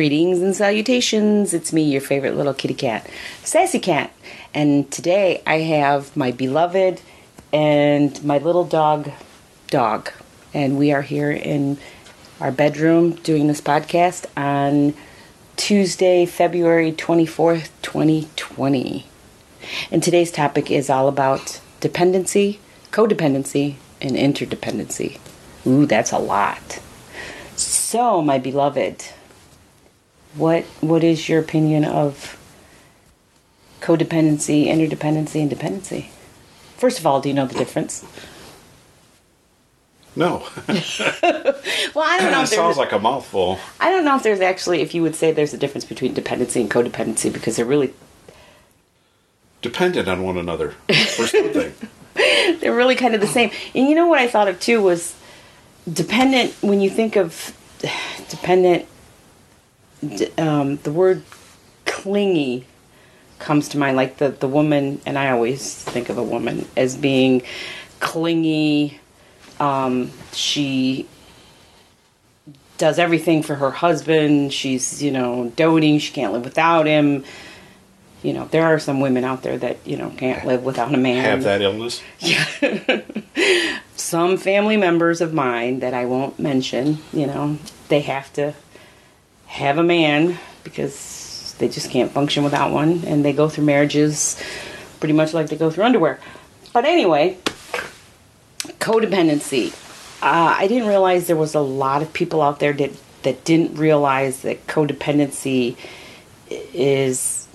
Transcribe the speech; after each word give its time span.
Greetings 0.00 0.40
and 0.40 0.56
salutations. 0.56 1.52
It's 1.52 1.74
me, 1.74 1.82
your 1.82 2.00
favorite 2.00 2.34
little 2.34 2.54
kitty 2.54 2.72
cat, 2.72 3.06
Sassy 3.44 3.78
Cat. 3.78 4.10
And 4.54 4.90
today 4.90 5.42
I 5.46 5.56
have 5.56 6.16
my 6.16 6.30
beloved 6.30 7.02
and 7.52 8.24
my 8.24 8.38
little 8.38 8.64
dog, 8.64 9.10
Dog. 9.66 10.10
And 10.54 10.78
we 10.78 10.90
are 10.90 11.02
here 11.02 11.30
in 11.30 11.76
our 12.40 12.50
bedroom 12.50 13.10
doing 13.16 13.46
this 13.46 13.60
podcast 13.60 14.24
on 14.38 14.94
Tuesday, 15.56 16.24
February 16.24 16.92
24th, 16.92 17.68
2020. 17.82 19.04
And 19.90 20.02
today's 20.02 20.32
topic 20.32 20.70
is 20.70 20.88
all 20.88 21.08
about 21.08 21.60
dependency, 21.80 22.58
codependency, 22.90 23.74
and 24.00 24.12
interdependency. 24.12 25.18
Ooh, 25.66 25.84
that's 25.84 26.10
a 26.10 26.18
lot. 26.18 26.80
So, 27.54 28.22
my 28.22 28.38
beloved, 28.38 29.04
what 30.34 30.64
what 30.80 31.04
is 31.04 31.28
your 31.28 31.40
opinion 31.40 31.84
of 31.84 32.36
codependency, 33.80 34.66
interdependency, 34.66 35.40
and 35.40 35.50
dependency? 35.50 36.10
First 36.76 36.98
of 36.98 37.06
all, 37.06 37.20
do 37.20 37.28
you 37.28 37.34
know 37.34 37.46
the 37.46 37.58
difference? 37.58 38.04
No, 40.16 40.44
Well, 41.94 42.04
I 42.04 42.18
don't 42.18 42.32
know. 42.32 42.42
If 42.42 42.50
there's, 42.50 42.54
sounds 42.54 42.76
like 42.76 42.92
a 42.92 42.98
mouthful. 42.98 43.58
I 43.78 43.90
don't 43.90 44.04
know 44.04 44.16
if 44.16 44.22
there's 44.22 44.40
actually, 44.40 44.80
if 44.80 44.92
you 44.94 45.02
would 45.02 45.14
say 45.14 45.30
there's 45.30 45.54
a 45.54 45.58
difference 45.58 45.84
between 45.84 46.14
dependency 46.14 46.60
and 46.60 46.70
codependency 46.70 47.32
because 47.32 47.56
they're 47.56 47.64
really 47.64 47.94
Dependent 49.62 50.08
on 50.08 50.22
one 50.22 50.38
another 50.38 50.70
for 50.88 51.26
something. 51.26 51.74
they're 52.60 52.74
really 52.74 52.96
kind 52.96 53.14
of 53.14 53.20
the 53.20 53.26
same. 53.26 53.50
And 53.74 53.88
you 53.88 53.94
know 53.94 54.06
what 54.06 54.18
I 54.18 54.26
thought 54.26 54.48
of 54.48 54.58
too 54.58 54.82
was 54.82 55.14
dependent. 55.90 56.54
When 56.62 56.80
you 56.80 56.88
think 56.88 57.16
of 57.16 57.54
dependent, 58.30 58.86
um, 60.38 60.76
the 60.76 60.92
word 60.92 61.22
clingy 61.86 62.66
comes 63.38 63.68
to 63.70 63.78
mind. 63.78 63.96
Like 63.96 64.18
the 64.18 64.30
the 64.30 64.48
woman, 64.48 65.00
and 65.04 65.18
I 65.18 65.30
always 65.30 65.74
think 65.74 66.08
of 66.08 66.18
a 66.18 66.22
woman 66.22 66.66
as 66.76 66.96
being 66.96 67.42
clingy. 67.98 69.00
Um, 69.58 70.10
she 70.32 71.06
does 72.78 72.98
everything 72.98 73.42
for 73.42 73.56
her 73.56 73.70
husband. 73.70 74.52
She's 74.52 75.02
you 75.02 75.10
know 75.10 75.52
doting. 75.56 75.98
She 75.98 76.12
can't 76.12 76.32
live 76.32 76.44
without 76.44 76.86
him. 76.86 77.24
You 78.22 78.34
know, 78.34 78.46
there 78.50 78.66
are 78.66 78.78
some 78.78 79.00
women 79.00 79.24
out 79.24 79.42
there 79.42 79.58
that 79.58 79.78
you 79.86 79.96
know 79.96 80.10
can't 80.10 80.46
live 80.46 80.62
without 80.62 80.94
a 80.94 80.98
man 80.98 81.24
Have 81.24 81.44
that 81.44 81.62
illness. 81.62 82.02
Yeah. 82.20 83.02
Some 83.96 84.38
family 84.38 84.76
members 84.76 85.20
of 85.20 85.34
mine 85.34 85.80
that 85.80 85.92
I 85.94 86.06
won't 86.06 86.38
mention, 86.38 86.98
you 87.12 87.26
know, 87.26 87.58
they 87.88 88.00
have 88.00 88.32
to 88.32 88.54
have 89.50 89.78
a 89.78 89.82
man 89.82 90.38
because 90.62 91.56
they 91.58 91.68
just 91.68 91.90
can't 91.90 92.12
function 92.12 92.44
without 92.44 92.70
one 92.70 93.02
and 93.04 93.24
they 93.24 93.32
go 93.32 93.48
through 93.48 93.64
marriages 93.64 94.40
pretty 95.00 95.12
much 95.12 95.34
like 95.34 95.48
they 95.48 95.56
go 95.56 95.70
through 95.70 95.82
underwear. 95.82 96.20
But 96.72 96.84
anyway, 96.84 97.36
codependency. 98.78 99.72
Uh, 100.22 100.54
I 100.56 100.68
didn't 100.68 100.86
realize 100.86 101.26
there 101.26 101.34
was 101.34 101.56
a 101.56 101.60
lot 101.60 102.00
of 102.00 102.12
people 102.12 102.42
out 102.42 102.60
there 102.60 102.72
that, 102.74 102.92
that 103.22 103.42
didn't 103.44 103.76
realize 103.76 104.42
that 104.42 104.68
codependency 104.68 105.76
is 106.48 107.48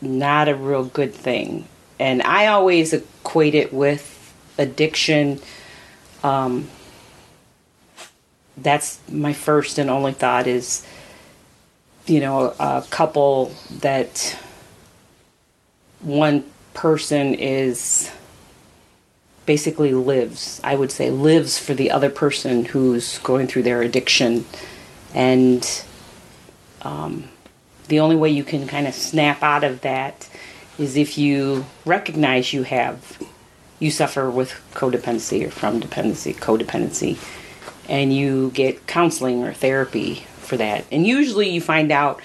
not 0.00 0.48
a 0.48 0.54
real 0.54 0.84
good 0.84 1.12
thing. 1.12 1.66
And 1.98 2.22
I 2.22 2.46
always 2.46 2.94
equate 2.94 3.54
it 3.54 3.70
with 3.70 4.34
addiction. 4.56 5.40
Um, 6.22 6.68
that's 8.56 8.98
my 9.10 9.34
first 9.34 9.78
and 9.78 9.90
only 9.90 10.12
thought 10.12 10.46
is, 10.46 10.86
you 12.06 12.20
know, 12.20 12.54
a 12.58 12.84
couple 12.90 13.54
that 13.80 14.36
one 16.00 16.44
person 16.74 17.34
is 17.34 18.10
basically 19.46 19.94
lives, 19.94 20.60
I 20.64 20.74
would 20.74 20.90
say, 20.90 21.10
lives 21.10 21.58
for 21.58 21.74
the 21.74 21.90
other 21.90 22.10
person 22.10 22.64
who's 22.64 23.18
going 23.18 23.46
through 23.46 23.62
their 23.62 23.82
addiction. 23.82 24.44
And 25.14 25.84
um, 26.82 27.28
the 27.88 28.00
only 28.00 28.16
way 28.16 28.30
you 28.30 28.44
can 28.44 28.66
kind 28.66 28.86
of 28.86 28.94
snap 28.94 29.42
out 29.42 29.64
of 29.64 29.82
that 29.82 30.28
is 30.78 30.96
if 30.96 31.16
you 31.16 31.64
recognize 31.84 32.52
you 32.52 32.64
have 32.64 33.18
you 33.78 33.90
suffer 33.90 34.30
with 34.30 34.52
codependency 34.72 35.46
or 35.46 35.50
from 35.50 35.80
dependency 35.80 36.32
codependency 36.32 37.18
and 37.88 38.14
you 38.14 38.50
get 38.50 38.86
counseling 38.86 39.44
or 39.44 39.52
therapy 39.52 40.24
for 40.44 40.56
that. 40.56 40.84
And 40.90 41.06
usually 41.06 41.50
you 41.50 41.60
find 41.60 41.90
out 41.92 42.20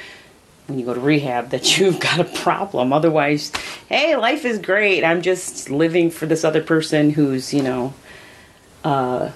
when 0.68 0.78
you 0.78 0.86
go 0.86 0.94
to 0.94 1.00
rehab 1.00 1.50
that 1.50 1.78
you've 1.78 2.00
got 2.00 2.20
a 2.20 2.24
problem. 2.24 2.94
Otherwise 2.94 3.52
hey 3.88 4.16
life 4.16 4.46
is 4.46 4.60
great. 4.60 5.04
I'm 5.04 5.22
just 5.22 5.70
living 5.70 6.12
for 6.12 6.26
this 6.26 6.44
other 6.44 6.62
person 6.62 7.12
who's 7.12 7.54
you 7.54 7.64
know 7.64 7.94
uh, 8.84 9.32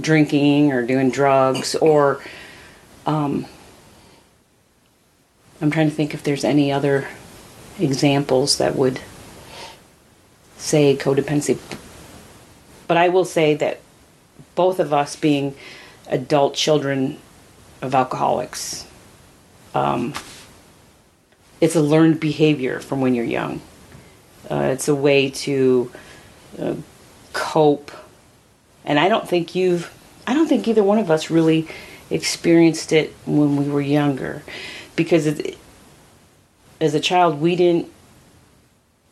drinking 0.00 0.72
or 0.72 0.84
doing 0.84 1.10
drugs 1.10 1.74
or 1.76 2.22
um, 3.06 3.46
I'm 5.60 5.70
trying 5.70 5.90
to 5.90 5.94
think 5.94 6.14
if 6.14 6.22
there's 6.22 6.44
any 6.44 6.72
other 6.72 7.08
examples 7.78 8.58
that 8.58 8.76
would 8.76 9.00
say 10.56 10.96
codependency. 10.96 11.58
But 12.86 12.96
I 12.96 13.08
will 13.08 13.24
say 13.24 13.54
that 13.54 13.80
both 14.54 14.80
of 14.80 14.92
us 14.92 15.16
being 15.16 15.54
adult 16.08 16.54
children 16.54 17.18
of 17.82 17.94
alcoholics, 17.94 18.86
um, 19.74 20.14
it's 21.60 21.76
a 21.76 21.82
learned 21.82 22.20
behavior 22.20 22.80
from 22.80 23.00
when 23.00 23.14
you're 23.14 23.24
young. 23.24 23.60
Uh, 24.50 24.70
it's 24.72 24.88
a 24.88 24.94
way 24.94 25.30
to 25.30 25.90
uh, 26.58 26.74
cope. 27.32 27.90
And 28.84 28.98
I 28.98 29.08
don't 29.08 29.28
think 29.28 29.54
you've, 29.54 29.92
I 30.26 30.34
don't 30.34 30.48
think 30.48 30.66
either 30.66 30.82
one 30.82 30.98
of 30.98 31.10
us 31.10 31.30
really 31.30 31.68
experienced 32.10 32.92
it 32.92 33.14
when 33.24 33.56
we 33.56 33.68
were 33.68 33.80
younger 33.80 34.42
because 34.96 35.26
it, 35.26 35.56
as 36.80 36.94
a 36.94 37.00
child 37.00 37.40
we 37.40 37.54
didn't 37.54 37.90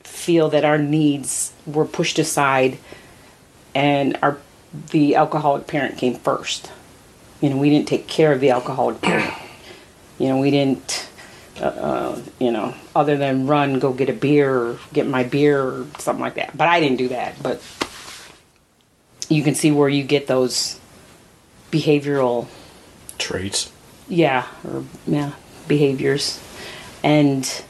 feel 0.02 0.48
that 0.48 0.64
our 0.64 0.78
needs 0.78 1.52
were 1.66 1.84
pushed 1.84 2.18
aside 2.18 2.78
and 3.74 4.18
our 4.22 4.38
the 4.90 5.14
alcoholic 5.14 5.66
parent 5.66 5.96
came 5.96 6.14
first 6.14 6.70
you 7.40 7.50
know 7.50 7.56
we 7.56 7.70
didn't 7.70 7.88
take 7.88 8.06
care 8.06 8.32
of 8.32 8.40
the 8.40 8.50
alcoholic 8.50 9.02
you 10.18 10.28
know 10.28 10.38
we 10.38 10.50
didn't 10.50 11.08
uh, 11.60 11.64
uh, 11.64 12.22
you 12.38 12.50
know 12.50 12.74
other 12.94 13.16
than 13.16 13.46
run 13.46 13.78
go 13.78 13.92
get 13.92 14.08
a 14.08 14.12
beer 14.12 14.54
or 14.54 14.78
get 14.92 15.06
my 15.06 15.24
beer 15.24 15.60
or 15.60 15.86
something 15.98 16.20
like 16.20 16.34
that. 16.34 16.56
But 16.56 16.68
i 16.68 16.80
didn't 16.80 16.98
do 16.98 17.08
that. 17.08 17.42
But 17.42 17.62
you 19.28 19.42
can 19.42 19.54
see 19.54 19.70
where 19.70 19.88
you 19.88 20.04
get 20.04 20.26
those 20.26 20.78
behavioral 21.70 22.46
Traits. 23.18 23.72
yeah 24.08 24.46
or 24.64 24.84
yeah 25.06 25.32
behaviors. 25.66 26.40
And 27.02 27.62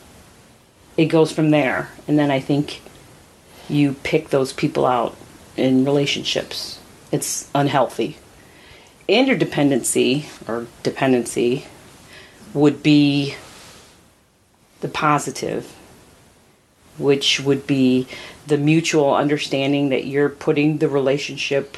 it 0.96 1.06
goes 1.06 1.32
from 1.32 1.50
there. 1.50 1.90
And 2.06 2.18
then 2.18 2.30
i 2.30 2.40
think 2.40 2.82
you 3.68 3.94
pick 4.02 4.28
those 4.28 4.52
people 4.52 4.86
out 4.86 5.16
in 5.56 5.84
relationships. 5.84 6.78
It's 7.10 7.50
unhealthy 7.54 8.18
interdependency 9.08 10.26
or 10.48 10.66
dependency 10.82 11.66
would 12.54 12.82
be 12.82 13.34
the 14.80 14.88
positive 14.88 15.74
which 16.98 17.40
would 17.40 17.66
be 17.66 18.08
the 18.46 18.58
mutual 18.58 19.14
understanding 19.14 19.88
that 19.90 20.04
you're 20.04 20.28
putting 20.28 20.78
the 20.78 20.88
relationship 20.88 21.76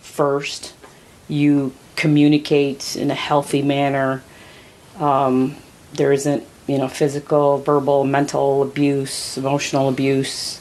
first 0.00 0.74
you 1.28 1.72
communicate 1.96 2.96
in 2.96 3.10
a 3.10 3.14
healthy 3.14 3.62
manner 3.62 4.22
um, 4.98 5.56
there 5.94 6.12
isn't 6.12 6.44
you 6.68 6.76
know, 6.76 6.86
physical, 6.86 7.58
verbal, 7.58 8.04
mental 8.04 8.62
abuse, 8.62 9.36
emotional 9.38 9.88
abuse, 9.88 10.58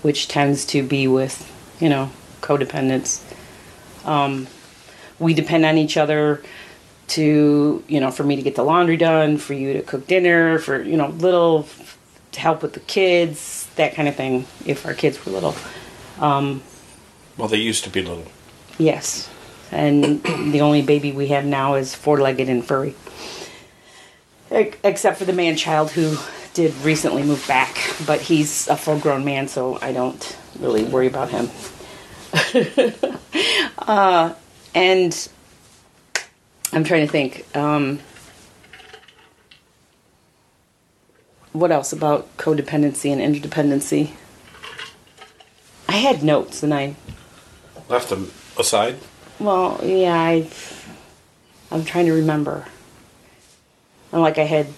which 0.00 0.26
tends 0.26 0.64
to 0.64 0.82
be 0.82 1.06
with, 1.06 1.48
you 1.78 1.88
know, 1.88 2.10
codependence. 2.40 3.22
Um, 4.04 4.48
we 5.18 5.34
depend 5.34 5.64
on 5.64 5.78
each 5.78 5.96
other 5.96 6.42
to, 7.08 7.84
you 7.88 8.00
know, 8.00 8.10
for 8.10 8.24
me 8.24 8.36
to 8.36 8.42
get 8.42 8.54
the 8.54 8.62
laundry 8.62 8.96
done, 8.96 9.36
for 9.36 9.54
you 9.54 9.74
to 9.74 9.82
cook 9.82 10.06
dinner, 10.06 10.58
for, 10.58 10.82
you 10.82 10.96
know, 10.96 11.08
little 11.08 11.68
to 12.32 12.40
help 12.40 12.62
with 12.62 12.72
the 12.72 12.80
kids, 12.80 13.68
that 13.76 13.94
kind 13.94 14.08
of 14.08 14.16
thing, 14.16 14.46
if 14.64 14.86
our 14.86 14.94
kids 14.94 15.24
were 15.24 15.32
little. 15.32 15.54
Well, 17.36 17.48
they 17.48 17.58
used 17.58 17.84
to 17.84 17.90
be 17.90 18.02
little. 18.02 18.26
Yes. 18.78 19.28
And 19.70 20.22
the 20.52 20.60
only 20.60 20.82
baby 20.82 21.12
we 21.12 21.28
have 21.28 21.44
now 21.44 21.74
is 21.74 21.94
four 21.94 22.20
legged 22.20 22.48
and 22.48 22.64
furry. 22.64 22.94
Except 24.50 25.18
for 25.18 25.24
the 25.24 25.32
man 25.32 25.56
child 25.56 25.90
who 25.90 26.16
did 26.52 26.74
recently 26.82 27.22
move 27.22 27.44
back, 27.48 27.78
but 28.06 28.20
he's 28.20 28.68
a 28.68 28.76
full 28.76 28.98
grown 28.98 29.24
man, 29.24 29.48
so 29.48 29.78
I 29.80 29.92
don't 29.92 30.36
really 30.58 30.84
worry 30.84 31.06
about 31.06 31.30
him. 31.30 31.50
uh, 33.78 34.34
and 34.74 35.28
I'm 36.72 36.84
trying 36.84 37.06
to 37.06 37.10
think. 37.12 37.44
Um, 37.56 38.00
what 41.52 41.70
else 41.70 41.92
about 41.92 42.34
codependency 42.38 43.10
and 43.12 43.20
interdependency? 43.20 44.12
I 45.88 45.96
had 45.96 46.22
notes 46.22 46.62
and 46.62 46.72
I 46.72 46.94
Left 47.88 48.08
them 48.08 48.30
aside. 48.58 48.96
well, 49.38 49.78
yeah, 49.82 50.14
I 50.18 50.48
I'm 51.70 51.84
trying 51.84 52.06
to 52.06 52.12
remember. 52.12 52.66
And 54.12 54.22
like 54.22 54.38
I 54.38 54.44
had 54.44 54.68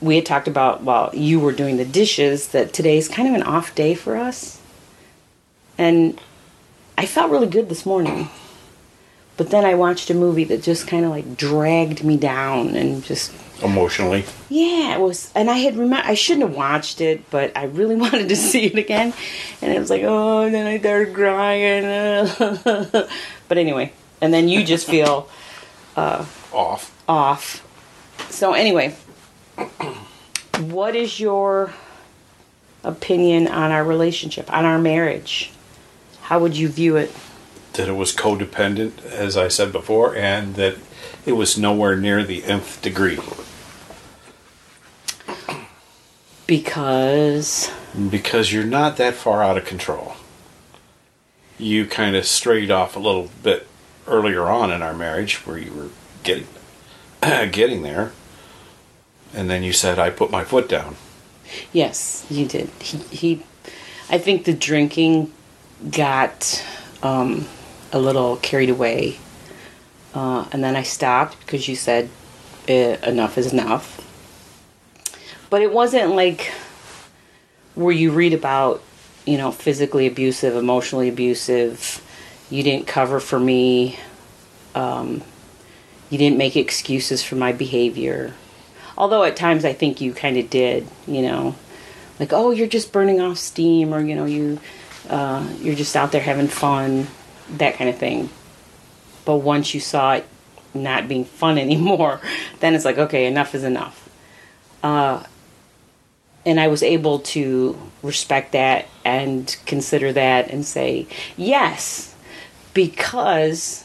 we 0.00 0.16
had 0.16 0.24
talked 0.26 0.48
about 0.48 0.82
while 0.82 1.10
you 1.14 1.40
were 1.40 1.52
doing 1.52 1.76
the 1.76 1.84
dishes 1.84 2.48
that 2.48 2.72
today's 2.72 3.08
kind 3.08 3.28
of 3.28 3.34
an 3.34 3.42
off 3.42 3.74
day 3.74 3.94
for 3.94 4.16
us. 4.16 4.60
And 5.76 6.18
I 6.96 7.04
felt 7.06 7.30
really 7.30 7.46
good 7.48 7.68
this 7.68 7.84
morning. 7.84 8.28
But 9.36 9.50
then 9.50 9.64
I 9.64 9.74
watched 9.74 10.10
a 10.10 10.14
movie 10.14 10.44
that 10.44 10.62
just 10.62 10.86
kind 10.86 11.04
of 11.04 11.10
like 11.10 11.36
dragged 11.36 12.04
me 12.04 12.16
down 12.16 12.76
and 12.76 13.02
just 13.02 13.32
Emotionally. 13.62 14.24
yeah, 14.48 14.94
it 14.96 15.00
was, 15.00 15.30
and 15.34 15.48
I 15.50 15.56
had 15.58 15.76
remember 15.76 16.06
I 16.06 16.14
shouldn't 16.14 16.46
have 16.48 16.56
watched 16.56 17.00
it, 17.00 17.28
but 17.30 17.56
I 17.56 17.64
really 17.64 17.96
wanted 18.04 18.28
to 18.28 18.36
see 18.36 18.66
it 18.66 18.76
again, 18.78 19.12
and 19.62 19.72
it 19.72 19.78
was 19.78 19.90
like, 19.90 20.02
oh, 20.04 20.42
and 20.42 20.54
then 20.54 20.66
I 20.66 20.78
started 20.78 21.14
crying. 21.14 22.28
but 23.48 23.56
anyway, 23.58 23.92
and 24.20 24.34
then 24.34 24.48
you 24.48 24.64
just 24.64 24.86
feel 24.86 25.28
uh, 25.96 26.26
Off. 26.52 26.92
off. 27.08 27.60
So 28.30 28.52
anyway, 28.52 28.94
what 30.60 30.94
is 30.96 31.18
your 31.18 31.72
opinion 32.82 33.48
on 33.48 33.70
our 33.70 33.84
relationship, 33.84 34.52
on 34.52 34.64
our 34.64 34.78
marriage? 34.78 35.50
How 36.22 36.38
would 36.40 36.56
you 36.56 36.68
view 36.68 36.96
it? 36.96 37.14
That 37.74 37.88
it 37.88 37.92
was 37.92 38.14
codependent, 38.14 39.04
as 39.04 39.36
I 39.36 39.48
said 39.48 39.72
before, 39.72 40.14
and 40.14 40.54
that 40.54 40.76
it 41.26 41.32
was 41.32 41.58
nowhere 41.58 41.96
near 41.96 42.22
the 42.22 42.44
nth 42.44 42.80
degree. 42.82 43.18
Because 46.46 47.72
Because 48.10 48.52
you're 48.52 48.64
not 48.64 48.96
that 48.98 49.14
far 49.14 49.42
out 49.42 49.56
of 49.56 49.64
control. 49.64 50.14
You 51.58 51.86
kind 51.86 52.16
of 52.16 52.26
strayed 52.26 52.70
off 52.70 52.96
a 52.96 53.00
little 53.00 53.30
bit 53.42 53.66
earlier 54.06 54.42
on 54.42 54.70
in 54.70 54.82
our 54.82 54.94
marriage 54.94 55.46
where 55.46 55.58
you 55.58 55.72
were 55.72 55.88
getting 56.22 56.46
getting 57.50 57.82
there. 57.82 58.12
And 59.32 59.48
then 59.48 59.62
you 59.62 59.72
said 59.72 59.98
I 59.98 60.10
put 60.10 60.30
my 60.30 60.44
foot 60.44 60.68
down. 60.68 60.96
Yes, 61.72 62.26
you 62.28 62.46
did. 62.46 62.68
He, 62.80 62.98
he 62.98 63.42
I 64.10 64.18
think 64.18 64.44
the 64.44 64.52
drinking 64.52 65.32
got 65.90 66.64
um, 67.02 67.46
a 67.94 67.98
little 67.98 68.36
carried 68.36 68.68
away, 68.68 69.18
uh, 70.14 70.46
and 70.52 70.62
then 70.62 70.76
I 70.76 70.82
stopped 70.82 71.38
because 71.40 71.68
you 71.68 71.76
said 71.76 72.10
eh, 72.68 72.96
enough 73.08 73.38
is 73.38 73.52
enough. 73.52 74.00
But 75.48 75.62
it 75.62 75.72
wasn't 75.72 76.14
like 76.14 76.52
where 77.74 77.94
you 77.94 78.10
read 78.10 78.34
about, 78.34 78.82
you 79.24 79.38
know, 79.38 79.50
physically 79.50 80.06
abusive, 80.06 80.56
emotionally 80.56 81.08
abusive. 81.08 82.02
You 82.50 82.62
didn't 82.62 82.86
cover 82.86 83.20
for 83.20 83.40
me. 83.40 83.98
Um, 84.74 85.22
you 86.10 86.18
didn't 86.18 86.36
make 86.36 86.56
excuses 86.56 87.22
for 87.22 87.36
my 87.36 87.52
behavior 87.52 88.34
although 88.96 89.24
at 89.24 89.36
times 89.36 89.64
I 89.64 89.72
think 89.72 90.00
you 90.00 90.12
kind 90.12 90.36
of 90.36 90.50
did, 90.50 90.86
you 91.06 91.22
know, 91.22 91.54
like 92.20 92.32
oh 92.32 92.50
you're 92.50 92.68
just 92.68 92.92
burning 92.92 93.20
off 93.20 93.38
steam, 93.38 93.92
or 93.92 94.00
you 94.00 94.14
know 94.14 94.24
you 94.24 94.60
uh, 95.08 95.46
you're 95.60 95.74
just 95.74 95.96
out 95.96 96.12
there 96.12 96.20
having 96.20 96.48
fun, 96.48 97.06
that 97.50 97.74
kind 97.74 97.90
of 97.90 97.98
thing. 97.98 98.30
But 99.24 99.36
once 99.38 99.74
you 99.74 99.80
saw 99.80 100.14
it 100.14 100.26
not 100.74 101.08
being 101.08 101.24
fun 101.24 101.58
anymore, 101.66 102.20
then 102.60 102.74
it's 102.74 102.84
like 102.84 102.98
okay, 102.98 103.26
enough 103.26 103.54
is 103.54 103.64
enough. 103.64 104.08
Uh, 104.82 105.24
and 106.46 106.60
I 106.60 106.68
was 106.68 106.82
able 106.82 107.20
to 107.20 107.78
respect 108.02 108.52
that 108.52 108.86
and 109.04 109.56
consider 109.64 110.12
that 110.12 110.50
and 110.50 110.64
say 110.64 111.06
yes, 111.36 112.14
because 112.74 113.84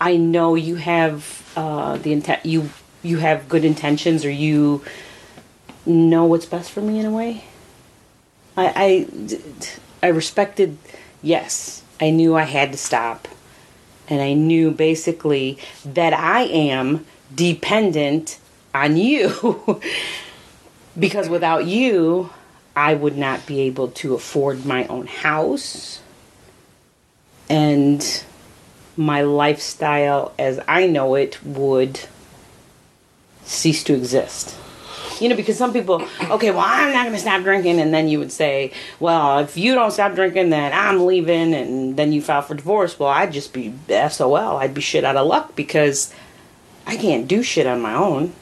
I 0.00 0.16
know 0.16 0.56
you 0.56 0.76
have 0.76 1.52
uh, 1.56 1.96
the 1.96 2.12
intent. 2.12 2.44
You 2.44 2.70
you 3.02 3.18
have 3.18 3.48
good 3.48 3.64
intentions, 3.64 4.24
or 4.24 4.30
you 4.30 4.82
know 5.86 6.24
what's 6.24 6.46
best 6.46 6.72
for 6.72 6.80
me 6.80 6.98
in 6.98 7.06
a 7.06 7.10
way. 7.10 7.44
I 8.56 9.06
I, 10.02 10.06
I 10.06 10.08
respected. 10.08 10.76
Yes, 11.22 11.83
I 12.00 12.10
knew 12.10 12.34
I 12.36 12.42
had 12.42 12.72
to 12.72 12.78
stop, 12.78 13.28
and 14.08 14.20
I 14.20 14.34
knew 14.34 14.70
basically 14.70 15.58
that 15.84 16.12
I 16.12 16.42
am 16.42 17.06
dependent 17.34 18.38
on 18.74 18.96
you, 18.96 19.80
because 20.98 21.28
without 21.28 21.66
you, 21.66 22.30
I 22.76 22.94
would 22.94 23.16
not 23.16 23.46
be 23.46 23.60
able 23.62 23.88
to 23.88 24.14
afford 24.14 24.66
my 24.66 24.86
own 24.86 25.06
house 25.06 26.00
and 27.48 28.24
my 28.96 29.22
lifestyle 29.22 30.32
as 30.38 30.60
I 30.66 30.86
know 30.86 31.14
it 31.14 31.44
would 31.44 32.00
cease 33.44 33.84
to 33.84 33.94
exist. 33.94 34.56
You 35.20 35.28
know, 35.28 35.36
because 35.36 35.56
some 35.56 35.72
people, 35.72 36.02
okay, 36.22 36.50
well, 36.50 36.64
I'm 36.64 36.92
not 36.92 37.04
going 37.04 37.14
to 37.14 37.20
stop 37.20 37.42
drinking, 37.42 37.80
and 37.80 37.94
then 37.94 38.08
you 38.08 38.18
would 38.18 38.32
say, 38.32 38.72
well, 38.98 39.38
if 39.38 39.56
you 39.56 39.74
don't 39.74 39.90
stop 39.90 40.14
drinking, 40.14 40.50
then 40.50 40.72
I'm 40.74 41.06
leaving, 41.06 41.54
and 41.54 41.96
then 41.96 42.12
you 42.12 42.20
file 42.20 42.42
for 42.42 42.54
divorce. 42.54 42.98
Well, 42.98 43.08
I'd 43.08 43.32
just 43.32 43.52
be 43.52 43.72
SOL. 43.88 44.56
I'd 44.56 44.74
be 44.74 44.80
shit 44.80 45.04
out 45.04 45.16
of 45.16 45.26
luck 45.26 45.54
because 45.54 46.12
I 46.86 46.96
can't 46.96 47.28
do 47.28 47.42
shit 47.42 47.66
on 47.66 47.80
my 47.80 47.94
own. 47.94 48.32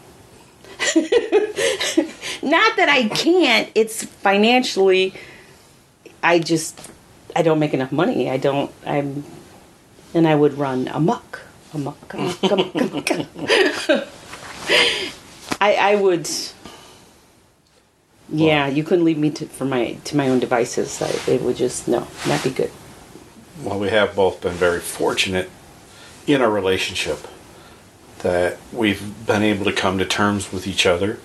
not 2.42 2.76
that 2.76 2.88
I 2.88 3.08
can't, 3.08 3.70
it's 3.74 4.04
financially, 4.04 5.14
I 6.22 6.38
just, 6.38 6.90
I 7.36 7.42
don't 7.42 7.58
make 7.58 7.74
enough 7.74 7.92
money. 7.92 8.30
I 8.30 8.36
don't, 8.36 8.72
I'm, 8.86 9.24
and 10.14 10.26
I 10.26 10.34
would 10.34 10.54
run 10.54 10.88
amok. 10.88 11.40
Amok, 11.74 12.14
amok, 12.14 12.42
amok, 12.42 13.10
amok. 13.10 14.08
I, 15.60 15.74
I 15.74 15.94
would. 15.94 16.28
Yeah, 18.32 18.66
you 18.66 18.82
couldn't 18.82 19.04
leave 19.04 19.18
me 19.18 19.30
to 19.30 19.46
for 19.46 19.66
my 19.66 19.98
to 20.04 20.16
my 20.16 20.28
own 20.28 20.40
devices. 20.40 21.00
I, 21.02 21.10
it 21.30 21.42
would 21.42 21.56
just 21.56 21.86
no, 21.86 22.06
not 22.26 22.42
be 22.42 22.50
good. 22.50 22.70
Well, 23.62 23.78
we 23.78 23.90
have 23.90 24.16
both 24.16 24.40
been 24.40 24.54
very 24.54 24.80
fortunate 24.80 25.50
in 26.26 26.40
our 26.40 26.50
relationship 26.50 27.28
that 28.20 28.56
we've 28.72 29.26
been 29.26 29.42
able 29.42 29.64
to 29.66 29.72
come 29.72 29.98
to 29.98 30.06
terms 30.06 30.52
with 30.52 30.66
each 30.66 30.86
other 30.86 31.18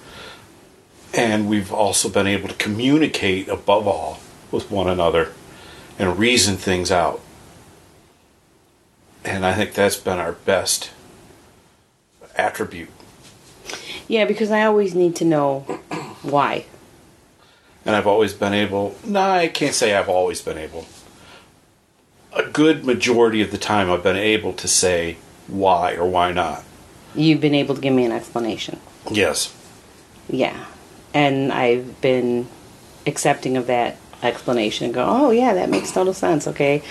and 1.14 1.48
we've 1.48 1.72
also 1.72 2.10
been 2.10 2.28
able 2.28 2.48
to 2.48 2.56
communicate 2.56 3.48
above 3.48 3.88
all 3.88 4.20
with 4.52 4.70
one 4.70 4.88
another 4.88 5.32
and 5.98 6.18
reason 6.20 6.58
things 6.58 6.92
out. 6.92 7.22
And 9.24 9.46
I 9.46 9.54
think 9.54 9.74
that's 9.74 9.98
been 9.98 10.20
our 10.20 10.34
best 10.34 10.92
attribute. 12.36 12.90
Yeah, 14.08 14.26
because 14.26 14.52
I 14.52 14.64
always 14.64 14.96
need 14.96 15.16
to 15.18 15.26
know 15.26 15.62
why. 16.22 16.66
And 17.88 17.96
I've 17.96 18.06
always 18.06 18.34
been 18.34 18.54
able, 18.54 18.98
no, 19.06 19.22
I 19.22 19.48
can't 19.48 19.74
say 19.74 19.96
I've 19.96 20.10
always 20.10 20.42
been 20.42 20.58
able. 20.58 20.86
A 22.34 22.44
good 22.44 22.84
majority 22.84 23.42
of 23.42 23.50
the 23.50 23.58
time, 23.58 23.90
I've 23.90 24.04
been 24.04 24.18
able 24.18 24.52
to 24.52 24.68
say 24.68 25.16
why 25.48 25.96
or 25.96 26.06
why 26.06 26.34
not. 26.34 26.66
You've 27.16 27.40
been 27.40 27.56
able 27.56 27.76
to 27.76 27.82
give 27.82 27.94
me 27.94 28.04
an 28.04 28.12
explanation. 28.12 28.82
Yes. 29.10 29.56
Yeah, 30.30 30.66
and 31.14 31.54
I've 31.54 32.02
been 32.02 32.50
accepting 33.06 33.56
of 33.56 33.68
that 33.68 33.96
explanation 34.22 34.84
and 34.84 34.94
go, 34.94 35.06
oh 35.08 35.32
yeah, 35.32 35.54
that 35.54 35.70
makes 35.70 35.90
total 35.90 36.14
sense. 36.14 36.46
Okay, 36.46 36.84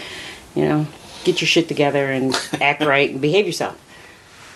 you 0.55 0.65
know, 0.65 0.87
get 1.25 1.43
your 1.43 1.49
shit 1.49 1.69
together 1.69 2.11
and 2.11 2.35
act 2.63 2.83
right 2.83 3.11
and 3.11 3.21
behave 3.21 3.45
yourself. 3.45 3.79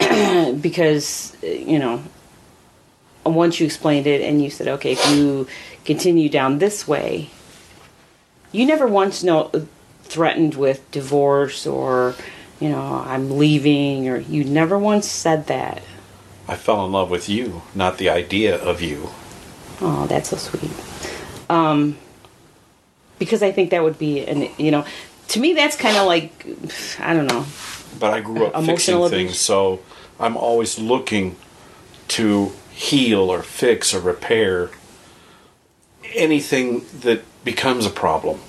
because 0.62 1.36
you 1.42 1.78
know 1.78 2.02
once 3.24 3.60
you 3.60 3.66
explained 3.66 4.06
it 4.06 4.20
and 4.22 4.42
you 4.42 4.50
said, 4.50 4.68
okay, 4.68 4.92
if 4.92 5.10
you 5.10 5.46
continue 5.84 6.28
down 6.28 6.58
this 6.58 6.86
way, 6.86 7.30
you 8.52 8.66
never 8.66 8.86
once 8.86 9.22
know 9.22 9.50
threatened 10.02 10.54
with 10.54 10.90
divorce 10.90 11.66
or 11.66 12.14
you 12.58 12.68
know 12.68 13.02
I'm 13.06 13.38
leaving 13.38 14.08
or 14.08 14.18
you 14.18 14.44
never 14.44 14.78
once 14.78 15.08
said 15.08 15.46
that. 15.46 15.82
I 16.48 16.56
fell 16.56 16.84
in 16.84 16.92
love 16.92 17.10
with 17.10 17.28
you, 17.28 17.62
not 17.74 17.98
the 17.98 18.08
idea 18.08 18.56
of 18.56 18.82
you. 18.82 19.10
Oh, 19.80 20.06
that's 20.08 20.30
so 20.30 20.36
sweet. 20.36 20.72
Um, 21.48 21.96
because 23.18 23.42
I 23.42 23.52
think 23.52 23.70
that 23.70 23.82
would 23.82 23.98
be 23.98 24.26
an 24.26 24.50
you 24.58 24.70
know, 24.70 24.84
to 25.28 25.40
me 25.40 25.54
that's 25.54 25.76
kind 25.76 25.96
of 25.96 26.06
like 26.06 26.46
I 26.98 27.14
don't 27.14 27.26
know. 27.26 27.46
But 27.98 28.14
I 28.14 28.20
grew 28.20 28.46
up 28.46 28.64
fixing 28.64 29.08
things, 29.08 29.38
so 29.38 29.80
I'm 30.18 30.36
always 30.36 30.78
looking 30.78 31.36
to 32.08 32.52
heal 32.72 33.30
or 33.30 33.42
fix 33.42 33.94
or 33.94 34.00
repair 34.00 34.70
anything 36.14 36.84
that 37.00 37.22
becomes 37.44 37.86
a 37.86 37.90
problem. 37.90 38.40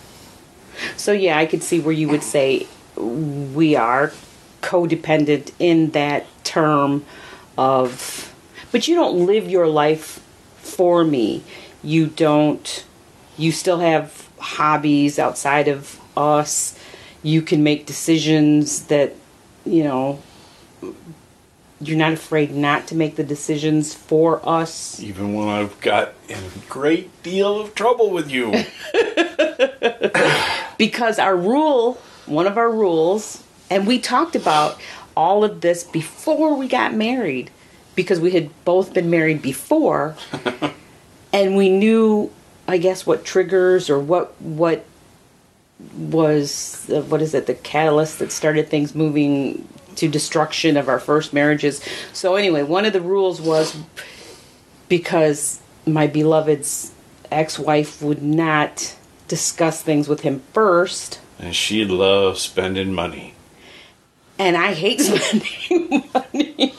So 0.97 1.11
yeah, 1.11 1.37
I 1.37 1.45
could 1.45 1.63
see 1.63 1.79
where 1.79 1.93
you 1.93 2.09
would 2.09 2.23
say 2.23 2.67
we 2.95 3.75
are 3.75 4.11
codependent 4.61 5.51
in 5.59 5.91
that 5.91 6.25
term 6.43 7.05
of 7.57 8.33
but 8.71 8.87
you 8.87 8.95
don't 8.95 9.25
live 9.25 9.49
your 9.49 9.67
life 9.67 10.25
for 10.57 11.03
me. 11.03 11.43
You 11.83 12.07
don't 12.07 12.85
you 13.37 13.51
still 13.51 13.79
have 13.79 14.29
hobbies 14.39 15.19
outside 15.19 15.67
of 15.67 15.99
us. 16.15 16.77
You 17.23 17.41
can 17.41 17.63
make 17.63 17.85
decisions 17.85 18.85
that, 18.85 19.15
you 19.65 19.83
know, 19.83 20.21
you're 21.81 21.97
not 21.97 22.13
afraid 22.13 22.53
not 22.53 22.87
to 22.87 22.95
make 22.95 23.15
the 23.15 23.23
decisions 23.23 23.93
for 23.93 24.47
us. 24.47 24.99
Even 24.99 25.33
when 25.33 25.47
I've 25.47 25.79
got 25.81 26.13
a 26.29 26.37
great 26.69 27.23
deal 27.23 27.59
of 27.59 27.73
trouble 27.75 28.11
with 28.11 28.29
you. 28.29 28.51
because 30.77 31.19
our 31.19 31.35
rule, 31.35 31.95
one 32.25 32.47
of 32.47 32.57
our 32.57 32.71
rules, 32.71 33.43
and 33.69 33.87
we 33.87 33.99
talked 33.99 34.35
about 34.35 34.79
all 35.15 35.43
of 35.43 35.61
this 35.61 35.83
before 35.83 36.55
we 36.55 36.67
got 36.67 36.93
married 36.93 37.49
because 37.95 38.19
we 38.19 38.31
had 38.31 38.49
both 38.63 38.93
been 38.93 39.09
married 39.09 39.41
before 39.41 40.15
and 41.33 41.55
we 41.55 41.69
knew 41.69 42.31
I 42.67 42.77
guess 42.77 43.05
what 43.05 43.25
triggers 43.25 43.89
or 43.89 43.99
what 43.99 44.39
what 44.41 44.85
was 45.97 46.89
uh, 46.89 47.01
what 47.01 47.21
is 47.21 47.33
it 47.33 47.47
the 47.47 47.53
catalyst 47.53 48.19
that 48.19 48.31
started 48.31 48.69
things 48.69 48.95
moving 48.95 49.67
to 49.95 50.07
destruction 50.07 50.77
of 50.77 50.87
our 50.89 50.99
first 50.99 51.33
marriages. 51.33 51.83
So 52.13 52.35
anyway, 52.35 52.63
one 52.63 52.85
of 52.85 52.93
the 52.93 53.01
rules 53.01 53.41
was 53.41 53.75
because 54.89 55.59
my 55.85 56.07
beloved's 56.07 56.91
ex-wife 57.31 58.01
would 58.01 58.21
not 58.21 58.95
discuss 59.27 59.81
things 59.81 60.07
with 60.09 60.21
him 60.21 60.41
first 60.53 61.19
and 61.39 61.55
she 61.55 61.85
loves 61.85 62.41
spending 62.41 62.93
money. 62.93 63.33
and 64.37 64.57
I 64.57 64.73
hate 64.73 64.99
spending 65.01 66.03
money. 66.13 66.73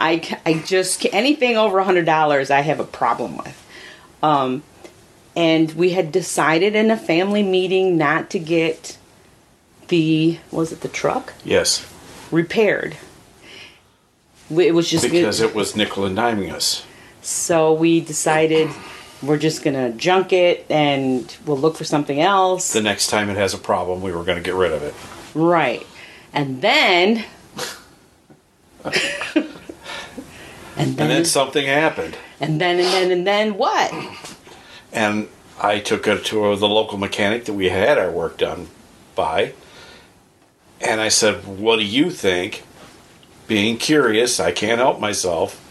I, 0.00 0.38
I 0.46 0.62
just 0.64 1.06
anything 1.12 1.56
over 1.56 1.78
a 1.78 1.84
hundred 1.84 2.06
dollars 2.06 2.50
I 2.50 2.60
have 2.62 2.80
a 2.80 2.84
problem 2.84 3.36
with. 3.36 3.66
Um, 4.22 4.62
and 5.36 5.70
we 5.74 5.90
had 5.90 6.10
decided 6.10 6.74
in 6.74 6.90
a 6.90 6.96
family 6.96 7.42
meeting 7.42 7.96
not 7.98 8.30
to 8.30 8.38
get 8.38 8.96
the 9.88 10.38
was 10.50 10.72
it 10.72 10.80
the 10.80 10.88
truck 10.88 11.32
Yes, 11.44 11.86
repaired. 12.30 12.96
It 14.50 14.74
was 14.74 14.88
just 14.88 15.04
because 15.10 15.40
it 15.40 15.54
was 15.54 15.76
nickel 15.76 16.04
and 16.06 16.16
diming 16.16 16.52
us. 16.52 16.84
so 17.22 17.72
we 17.72 18.00
decided 18.00 18.70
we're 19.22 19.36
just 19.38 19.62
gonna 19.62 19.90
junk 19.92 20.32
it 20.32 20.64
and 20.70 21.36
we'll 21.44 21.58
look 21.58 21.76
for 21.76 21.84
something 21.84 22.20
else. 22.20 22.72
The 22.72 22.80
next 22.80 23.08
time 23.08 23.28
it 23.30 23.36
has 23.36 23.52
a 23.52 23.58
problem, 23.58 24.00
we 24.00 24.12
were 24.12 24.24
to 24.24 24.40
get 24.40 24.54
rid 24.54 24.72
of 24.72 24.82
it. 24.82 24.94
Right. 25.34 25.86
And 26.32 26.62
then 26.62 27.24
and 28.84 28.94
then 28.94 29.46
And 30.76 30.96
then 30.96 31.24
something 31.24 31.66
happened. 31.66 32.16
and 32.40 32.60
then 32.60 32.78
and 32.78 32.86
then 32.88 33.10
and 33.10 33.26
then 33.26 33.54
what? 33.58 33.92
And 34.92 35.28
I 35.60 35.80
took 35.80 36.06
it 36.06 36.24
to 36.26 36.56
the 36.56 36.68
local 36.68 36.96
mechanic 36.98 37.44
that 37.46 37.52
we 37.52 37.68
had 37.68 37.98
our 37.98 38.10
work 38.10 38.38
done 38.38 38.68
by. 39.14 39.52
And 40.80 41.00
I 41.00 41.08
said, 41.08 41.46
What 41.46 41.76
do 41.76 41.84
you 41.84 42.10
think? 42.10 42.64
Being 43.46 43.78
curious, 43.78 44.38
I 44.40 44.52
can't 44.52 44.78
help 44.78 45.00
myself. 45.00 45.64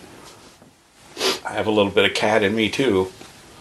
I 1.45 1.53
have 1.53 1.67
a 1.67 1.71
little 1.71 1.91
bit 1.91 2.05
of 2.05 2.13
cat 2.15 2.43
in 2.43 2.55
me, 2.55 2.69
too. 2.69 3.11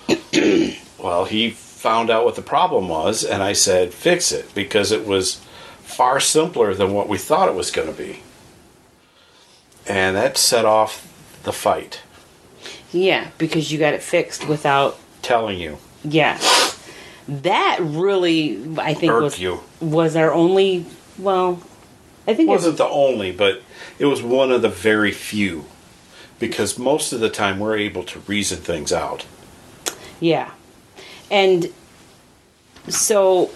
well, 0.98 1.24
he 1.26 1.50
found 1.50 2.10
out 2.10 2.24
what 2.24 2.34
the 2.34 2.42
problem 2.42 2.88
was, 2.88 3.24
and 3.24 3.42
I 3.42 3.52
said, 3.52 3.92
Fix 3.94 4.32
it, 4.32 4.52
because 4.54 4.90
it 4.92 5.06
was 5.06 5.36
far 5.82 6.18
simpler 6.18 6.74
than 6.74 6.92
what 6.92 7.08
we 7.08 7.18
thought 7.18 7.48
it 7.48 7.54
was 7.54 7.70
going 7.70 7.88
to 7.88 7.94
be. 7.94 8.20
And 9.86 10.16
that 10.16 10.36
set 10.36 10.64
off 10.64 11.02
the 11.44 11.52
fight, 11.52 12.00
Yeah, 12.90 13.28
because 13.38 13.70
you 13.70 13.78
got 13.78 13.94
it 13.94 14.02
fixed 14.02 14.48
without 14.48 14.98
telling 15.22 15.60
you. 15.60 15.78
yeah. 16.04 16.38
That 17.28 17.78
really 17.80 18.60
I 18.78 18.94
think 18.94 19.12
Irked 19.12 19.22
was 19.22 19.38
you. 19.40 19.60
was 19.80 20.14
our 20.14 20.32
only 20.32 20.86
well 21.18 21.60
I 22.28 22.34
think 22.34 22.48
It 22.48 22.52
wasn't 22.52 22.78
the 22.78 22.88
only, 22.88 23.30
but 23.30 23.62
it 23.98 24.06
was 24.06 24.20
one 24.22 24.50
of 24.50 24.60
the 24.62 24.68
very 24.68 25.12
few. 25.12 25.66
Because 26.38 26.76
most 26.76 27.12
of 27.12 27.20
the 27.20 27.30
time 27.30 27.60
we're 27.60 27.76
able 27.76 28.02
to 28.04 28.18
reason 28.20 28.58
things 28.58 28.92
out. 28.92 29.24
Yeah. 30.20 30.50
And 31.30 31.72
so 32.88 33.50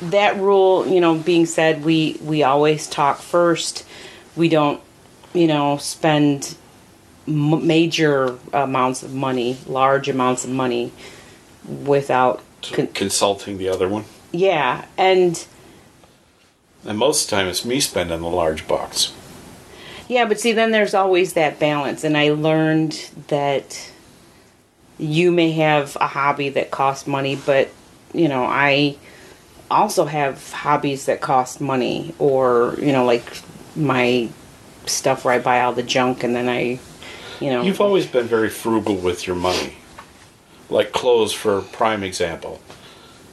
that 0.00 0.36
rule, 0.38 0.86
you 0.86 1.00
know, 1.00 1.16
being 1.16 1.46
said, 1.46 1.84
we 1.84 2.18
we 2.22 2.42
always 2.42 2.86
talk 2.86 3.18
first. 3.18 3.84
We 4.34 4.48
don't, 4.48 4.80
you 5.34 5.46
know, 5.46 5.76
spend 5.76 6.56
m- 7.28 7.66
major 7.66 8.38
amounts 8.52 9.02
of 9.02 9.12
money, 9.12 9.58
large 9.66 10.08
amounts 10.08 10.44
of 10.44 10.50
money 10.50 10.92
without 11.66 12.42
con- 12.62 12.86
consulting 12.88 13.58
the 13.58 13.68
other 13.68 13.88
one. 13.88 14.04
yeah, 14.32 14.86
and 14.96 15.46
And 16.84 16.98
most 16.98 17.24
of 17.24 17.30
the 17.30 17.36
time 17.36 17.48
it's 17.48 17.64
me 17.64 17.80
spending 17.80 18.20
the 18.20 18.28
large 18.28 18.66
bucks. 18.66 19.12
Yeah, 20.08 20.26
but 20.26 20.40
see, 20.40 20.52
then 20.52 20.72
there's 20.72 20.94
always 20.94 21.34
that 21.34 21.58
balance, 21.58 22.04
and 22.04 22.16
I 22.16 22.30
learned 22.30 23.10
that 23.28 23.90
you 24.98 25.30
may 25.30 25.52
have 25.52 25.96
a 26.00 26.06
hobby 26.06 26.48
that 26.50 26.70
costs 26.70 27.06
money, 27.06 27.36
but 27.36 27.70
you 28.12 28.28
know, 28.28 28.44
I 28.44 28.96
also 29.70 30.04
have 30.04 30.52
hobbies 30.52 31.06
that 31.06 31.20
cost 31.20 31.60
money, 31.60 32.14
or 32.18 32.76
you 32.78 32.92
know, 32.92 33.04
like 33.04 33.24
my 33.74 34.28
stuff 34.86 35.24
where 35.24 35.34
I 35.34 35.38
buy 35.38 35.62
all 35.62 35.72
the 35.72 35.82
junk 35.82 36.24
and 36.24 36.34
then 36.34 36.48
I, 36.48 36.78
you 37.40 37.50
know, 37.50 37.62
You've 37.62 37.80
always 37.80 38.06
been 38.06 38.26
very 38.26 38.50
frugal 38.50 38.96
with 38.96 39.26
your 39.26 39.36
money. 39.36 39.76
Like 40.68 40.92
clothes, 40.92 41.32
for 41.32 41.62
prime 41.62 42.02
example. 42.02 42.60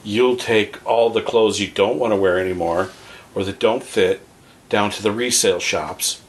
You'll 0.04 0.38
take 0.38 0.86
all 0.86 1.10
the 1.10 1.22
clothes 1.22 1.60
you 1.60 1.68
don't 1.68 1.98
want 1.98 2.14
to 2.14 2.16
wear 2.16 2.40
anymore 2.40 2.90
or 3.40 3.46
that 3.46 3.60
don't 3.60 3.84
fit 3.84 4.22
down 4.68 4.92
to 4.92 5.02
the 5.02 5.12
resale 5.12 5.60
shops. 5.60 6.22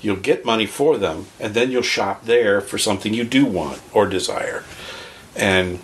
You'll 0.00 0.16
get 0.16 0.44
money 0.44 0.66
for 0.66 0.98
them, 0.98 1.26
and 1.38 1.54
then 1.54 1.70
you'll 1.70 1.82
shop 1.82 2.24
there 2.24 2.60
for 2.60 2.78
something 2.78 3.14
you 3.14 3.24
do 3.24 3.46
want 3.46 3.80
or 3.92 4.06
desire. 4.06 4.64
And 5.36 5.80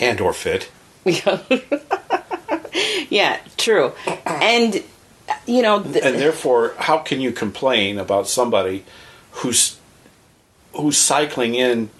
and 0.00 0.20
or 0.20 0.32
fit. 0.32 0.70
yeah, 3.08 3.40
true, 3.56 3.92
and 4.24 4.82
you 5.46 5.62
know, 5.62 5.82
th- 5.82 6.04
and 6.04 6.16
therefore, 6.16 6.74
how 6.78 6.98
can 6.98 7.20
you 7.20 7.32
complain 7.32 7.98
about 7.98 8.28
somebody 8.28 8.84
who's 9.32 9.78
who's 10.74 10.98
cycling 10.98 11.54
in 11.54 11.90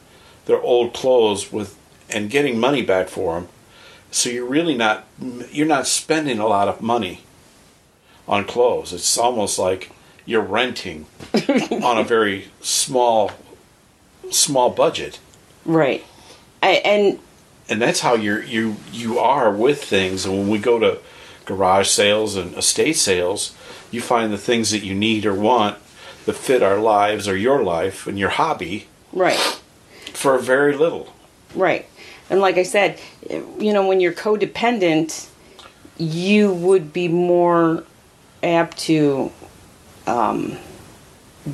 their 0.47 0.61
old 0.61 0.93
clothes 0.93 1.53
with 1.53 1.76
and 2.11 2.31
getting 2.31 2.59
money 2.59 2.83
back 2.83 3.09
for 3.09 3.35
them? 3.35 3.49
So 4.11 4.31
you're 4.31 4.47
really 4.47 4.76
not 4.76 5.07
you're 5.50 5.67
not 5.67 5.87
spending 5.87 6.38
a 6.38 6.47
lot 6.47 6.69
of 6.69 6.81
money 6.81 7.23
on 8.28 8.45
clothes. 8.45 8.92
It's 8.92 9.18
almost 9.18 9.59
like 9.59 9.92
you're 10.25 10.42
renting 10.42 11.06
on 11.83 11.99
a 11.99 12.04
very 12.04 12.49
small 12.61 13.33
small 14.30 14.71
budget. 14.71 15.21
right, 15.64 16.04
I, 16.62 16.83
and 16.85 17.18
and 17.68 17.80
that's 17.80 18.00
how 18.00 18.14
you're 18.14 18.42
you 18.42 18.76
you 18.92 19.18
are 19.18 19.52
with 19.52 19.83
things 19.83 20.25
and 20.25 20.37
when 20.37 20.49
we 20.49 20.59
go 20.59 20.78
to 20.78 20.99
garage 21.45 21.88
sales 21.88 22.35
and 22.35 22.56
estate 22.56 22.97
sales 22.97 23.54
you 23.92 24.00
find 24.00 24.33
the 24.33 24.38
things 24.38 24.73
that 24.73 24.83
you 24.83 24.92
need 24.92 25.25
or 25.25 25.33
want 25.33 25.78
that 26.25 26.33
fit 26.33 26.61
our 26.61 26.78
lives 26.78 27.28
or 27.28 27.37
your 27.37 27.62
life 27.62 28.09
and 28.09 28.18
your 28.18 28.30
hobby 28.30 28.88
right. 29.12 29.38
for 30.12 30.37
very 30.38 30.76
little 30.76 31.14
Right. 31.56 31.87
And 32.28 32.40
like 32.40 32.56
I 32.56 32.62
said, 32.62 33.00
you 33.30 33.73
know, 33.73 33.87
when 33.87 34.00
you're 34.00 34.12
codependent, 34.12 35.28
you 35.97 36.52
would 36.52 36.92
be 36.92 37.09
more 37.09 37.85
apt 38.43 38.78
to 38.78 39.33
um, 40.07 40.57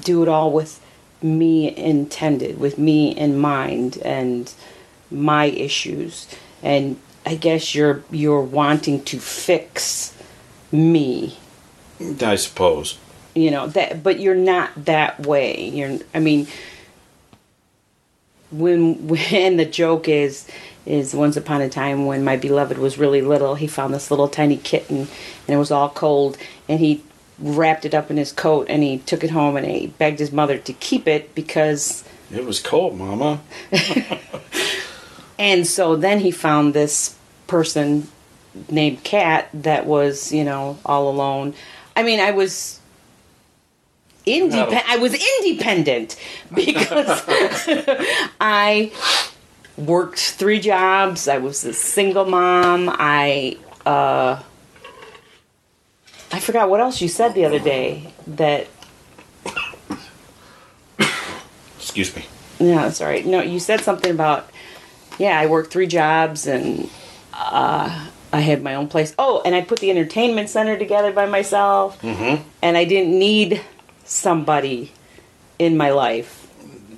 do 0.00 0.22
it 0.22 0.28
all 0.28 0.52
with 0.52 0.80
me 1.22 1.74
intended, 1.76 2.58
with 2.58 2.78
me 2.78 3.10
in 3.10 3.38
mind, 3.38 3.98
and 4.04 4.52
my 5.10 5.44
issues. 5.46 6.26
And 6.62 6.96
I 7.24 7.34
guess 7.36 7.74
you're 7.74 8.02
you're 8.10 8.40
wanting 8.40 9.04
to 9.04 9.18
fix 9.18 10.16
me 10.72 11.38
I 12.20 12.36
suppose. 12.36 12.98
you 13.34 13.50
know 13.50 13.66
that 13.68 14.02
but 14.02 14.18
you're 14.18 14.34
not 14.34 14.86
that 14.86 15.20
way 15.20 15.68
you're 15.68 15.98
i 16.14 16.18
mean 16.18 16.46
when 18.50 19.06
when 19.08 19.56
the 19.56 19.64
joke 19.64 20.08
is 20.08 20.48
is 20.84 21.14
once 21.14 21.36
upon 21.36 21.60
a 21.60 21.68
time 21.68 22.06
when 22.06 22.24
my 22.24 22.36
beloved 22.36 22.78
was 22.78 22.98
really 22.98 23.20
little 23.20 23.54
he 23.54 23.66
found 23.66 23.94
this 23.94 24.10
little 24.10 24.28
tiny 24.28 24.56
kitten 24.56 24.98
and 24.98 25.08
it 25.48 25.56
was 25.56 25.70
all 25.70 25.88
cold 25.88 26.36
and 26.68 26.80
he 26.80 27.02
wrapped 27.38 27.84
it 27.84 27.94
up 27.94 28.10
in 28.10 28.16
his 28.16 28.32
coat 28.32 28.66
and 28.68 28.82
he 28.82 28.98
took 28.98 29.24
it 29.24 29.30
home 29.30 29.56
and 29.56 29.66
he 29.66 29.86
begged 29.86 30.18
his 30.18 30.32
mother 30.32 30.58
to 30.58 30.72
keep 30.74 31.08
it 31.08 31.34
because 31.34 32.04
It 32.32 32.44
was 32.44 32.60
cold, 32.60 32.96
Mama. 32.96 33.40
and 35.38 35.66
so 35.66 35.96
then 35.96 36.20
he 36.20 36.30
found 36.30 36.74
this 36.74 37.16
person 37.46 38.08
named 38.70 39.02
Kat 39.02 39.48
that 39.54 39.86
was, 39.86 40.32
you 40.32 40.44
know, 40.44 40.78
all 40.84 41.08
alone. 41.08 41.54
I 41.96 42.02
mean, 42.02 42.20
I 42.20 42.30
was 42.30 42.80
independent. 44.24 44.88
I 44.88 44.96
was 44.98 45.14
independent 45.14 46.16
because 46.54 47.22
I 48.40 48.92
worked 49.76 50.18
three 50.18 50.60
jobs. 50.60 51.28
I 51.28 51.38
was 51.38 51.64
a 51.64 51.72
single 51.72 52.24
mom. 52.24 52.90
I 52.92 53.56
uh 53.86 54.42
I 56.32 56.40
forgot 56.40 56.70
what 56.70 56.80
else 56.80 57.00
you 57.00 57.08
said 57.08 57.34
the 57.34 57.44
other 57.44 57.58
day 57.58 58.12
that 58.26 58.68
Excuse 61.76 62.14
me. 62.16 62.24
No, 62.60 62.76
that's 62.76 63.00
all 63.00 63.08
right. 63.08 63.26
No, 63.26 63.42
you 63.42 63.58
said 63.58 63.80
something 63.80 64.10
about 64.10 64.48
yeah, 65.18 65.38
I 65.38 65.46
worked 65.46 65.72
three 65.72 65.86
jobs 65.86 66.46
and 66.46 66.88
uh, 67.34 68.08
I 68.32 68.40
had 68.40 68.62
my 68.62 68.74
own 68.74 68.88
place. 68.88 69.14
Oh, 69.18 69.42
and 69.44 69.54
I 69.54 69.60
put 69.60 69.80
the 69.80 69.90
entertainment 69.90 70.48
center 70.48 70.78
together 70.78 71.12
by 71.12 71.26
myself, 71.26 72.00
mm-hmm. 72.00 72.42
and 72.62 72.76
I 72.76 72.84
didn't 72.84 73.18
need 73.18 73.62
somebody 74.04 74.92
in 75.58 75.76
my 75.76 75.90
life. 75.90 76.41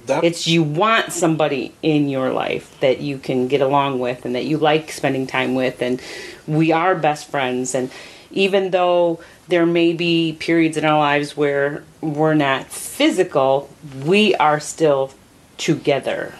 That, 0.07 0.23
It's 0.23 0.47
you 0.47 0.63
want 0.63 1.13
somebody 1.13 1.73
in 1.83 2.09
your 2.09 2.31
life 2.31 2.79
that 2.81 3.01
you 3.01 3.19
can 3.19 3.49
get 3.49 3.63
along 3.63 4.01
with 4.01 4.27
and 4.27 4.35
that 4.35 4.45
you 4.45 4.59
like 4.59 4.93
spending 4.93 5.27
time 5.27 5.55
with, 5.55 5.81
and 5.81 6.01
we 6.47 6.73
are 6.73 6.95
best 6.95 7.31
friends. 7.31 7.75
And 7.75 7.91
even 8.31 8.71
though 8.71 9.21
there 9.49 9.65
may 9.65 9.95
be 9.95 10.37
periods 10.39 10.77
in 10.77 10.85
our 10.85 10.99
lives 10.99 11.37
where 11.37 11.85
we're 12.01 12.35
not 12.35 12.67
physical, 12.67 13.71
we 14.05 14.35
are 14.35 14.61
still 14.61 15.11
together. 15.57 16.35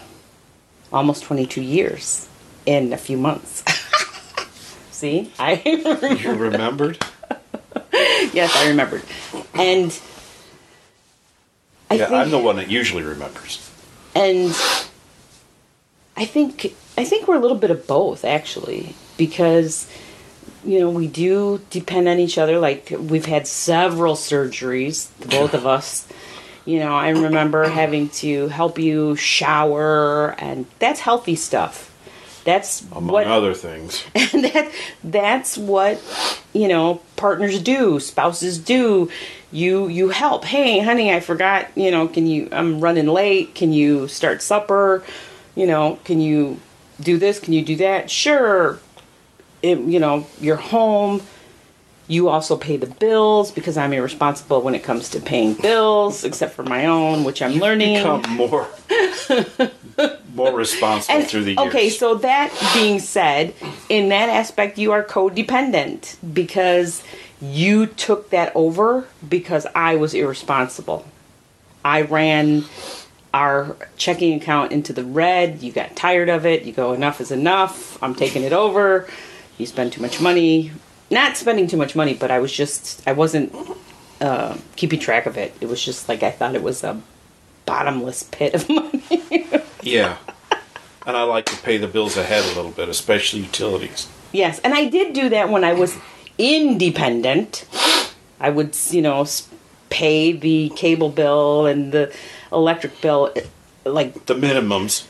Almost 0.93 1.23
22 1.23 1.61
years 1.61 2.27
in 2.65 2.93
a 2.93 2.97
few 2.97 3.17
months. 3.17 3.63
See, 4.91 5.31
I 5.39 5.61
you 6.23 6.33
remembered? 6.35 7.03
yes, 8.33 8.55
I 8.55 8.69
remembered, 8.69 9.03
and 9.53 9.99
I 11.89 11.95
yeah, 11.95 12.05
think 12.07 12.19
I'm 12.19 12.31
the 12.31 12.39
one 12.39 12.55
that 12.57 12.69
usually 12.69 13.03
remembers. 13.03 13.69
and 14.15 14.49
I 16.17 16.25
think 16.25 16.75
I 16.97 17.03
think 17.05 17.27
we're 17.27 17.35
a 17.35 17.39
little 17.39 17.57
bit 17.57 17.71
of 17.71 17.85
both 17.87 18.25
actually 18.25 18.95
because 19.17 19.89
you 20.63 20.79
know 20.79 20.89
we 20.89 21.07
do 21.07 21.61
depend 21.69 22.07
on 22.07 22.19
each 22.19 22.37
other. 22.37 22.57
Like 22.59 22.91
we've 22.97 23.25
had 23.25 23.47
several 23.47 24.15
surgeries 24.15 25.09
both 25.29 25.53
of 25.53 25.65
us. 25.67 26.07
You 26.65 26.79
know 26.79 26.95
I 26.95 27.09
remember 27.09 27.69
having 27.69 28.09
to 28.09 28.47
help 28.47 28.79
you 28.79 29.15
shower 29.15 30.35
and 30.39 30.65
that's 30.79 30.99
healthy 31.01 31.35
stuff 31.35 31.91
that's 32.45 32.83
Among 32.91 33.07
what 33.07 33.27
other 33.27 33.53
things. 33.55 34.03
and 34.15 34.45
that 34.45 34.71
that's 35.03 35.57
what 35.57 35.99
you 36.53 36.67
know 36.67 37.01
partners 37.17 37.59
do 37.61 37.99
spouses 37.99 38.57
do. 38.59 39.09
You 39.51 39.87
you 39.87 40.09
help. 40.09 40.45
Hey 40.45 40.79
honey 40.79 41.11
i 41.11 41.19
forgot 41.19 41.67
you 41.75 41.91
know 41.91 42.07
can 42.07 42.27
you 42.27 42.47
i'm 42.51 42.79
running 42.79 43.07
late. 43.07 43.55
Can 43.55 43.73
you 43.73 44.07
start 44.07 44.41
supper? 44.41 45.03
You 45.55 45.65
know 45.65 45.99
can 46.05 46.21
you 46.21 46.59
do 47.01 47.17
this? 47.17 47.39
Can 47.39 47.51
you 47.53 47.65
do 47.65 47.75
that? 47.77 48.09
Sure. 48.09 48.79
It, 49.63 49.79
you 49.79 49.99
know 49.99 50.27
you're 50.39 50.55
home. 50.55 51.23
You 52.07 52.29
also 52.29 52.55
pay 52.55 52.77
the 52.77 52.85
bills 52.85 53.51
because 53.51 53.75
i'm 53.75 53.91
irresponsible 53.91 54.61
when 54.61 54.75
it 54.75 54.83
comes 54.83 55.09
to 55.09 55.19
paying 55.19 55.55
bills 55.55 56.23
except 56.23 56.53
for 56.53 56.61
my 56.61 56.85
own 56.85 57.23
which 57.23 57.41
i'm 57.41 57.53
learning. 57.53 57.97
Become 57.97 58.21
more 58.35 58.67
more 60.35 60.53
responsible 60.53 61.19
and, 61.19 61.27
through 61.27 61.43
the 61.45 61.53
years. 61.53 61.67
Okay, 61.67 61.89
so 61.89 62.15
that 62.15 62.51
being 62.73 62.99
said, 62.99 63.53
in 63.89 64.09
that 64.09 64.29
aspect, 64.29 64.77
you 64.77 64.91
are 64.91 65.03
codependent 65.03 66.17
because 66.33 67.03
you 67.41 67.87
took 67.87 68.29
that 68.29 68.51
over 68.55 69.07
because 69.27 69.65
I 69.73 69.95
was 69.95 70.13
irresponsible. 70.13 71.05
I 71.83 72.01
ran 72.01 72.65
our 73.33 73.75
checking 73.97 74.33
account 74.39 74.71
into 74.71 74.93
the 74.93 75.03
red. 75.03 75.61
You 75.61 75.71
got 75.71 75.95
tired 75.95 76.29
of 76.29 76.45
it. 76.45 76.63
You 76.63 76.73
go, 76.73 76.93
enough 76.93 77.19
is 77.19 77.31
enough. 77.31 78.01
I'm 78.01 78.15
taking 78.15 78.43
it 78.43 78.53
over. 78.53 79.07
You 79.57 79.65
spend 79.65 79.93
too 79.93 80.01
much 80.01 80.21
money. 80.21 80.71
Not 81.11 81.37
spending 81.37 81.67
too 81.67 81.77
much 81.77 81.95
money, 81.95 82.13
but 82.13 82.31
I 82.31 82.39
was 82.39 82.51
just, 82.51 83.05
I 83.07 83.11
wasn't 83.11 83.53
uh, 84.21 84.57
keeping 84.75 84.99
track 84.99 85.25
of 85.25 85.37
it. 85.37 85.53
It 85.61 85.67
was 85.67 85.83
just 85.83 86.09
like 86.09 86.23
I 86.23 86.31
thought 86.31 86.55
it 86.55 86.63
was 86.63 86.83
a 86.83 86.99
bottomless 87.65 88.23
pit 88.23 88.53
of 88.53 88.69
money. 88.69 89.49
yeah. 89.97 90.17
And 91.07 91.15
I 91.15 91.23
like 91.23 91.45
to 91.45 91.55
pay 91.57 91.77
the 91.77 91.87
bills 91.87 92.17
ahead 92.17 92.43
a 92.43 92.55
little 92.55 92.71
bit, 92.71 92.89
especially 92.89 93.41
utilities. 93.41 94.07
Yes, 94.31 94.59
and 94.59 94.73
I 94.73 94.85
did 94.89 95.13
do 95.13 95.29
that 95.29 95.49
when 95.49 95.63
I 95.63 95.73
was 95.73 95.95
independent. 96.37 97.65
I 98.39 98.49
would, 98.49 98.75
you 98.89 99.01
know, 99.01 99.25
pay 99.89 100.31
the 100.33 100.69
cable 100.75 101.09
bill 101.09 101.65
and 101.67 101.91
the 101.91 102.13
electric 102.51 102.99
bill. 103.01 103.31
Eh, 103.35 103.41
like, 103.85 104.25
The 104.25 104.33
minimums. 104.33 105.05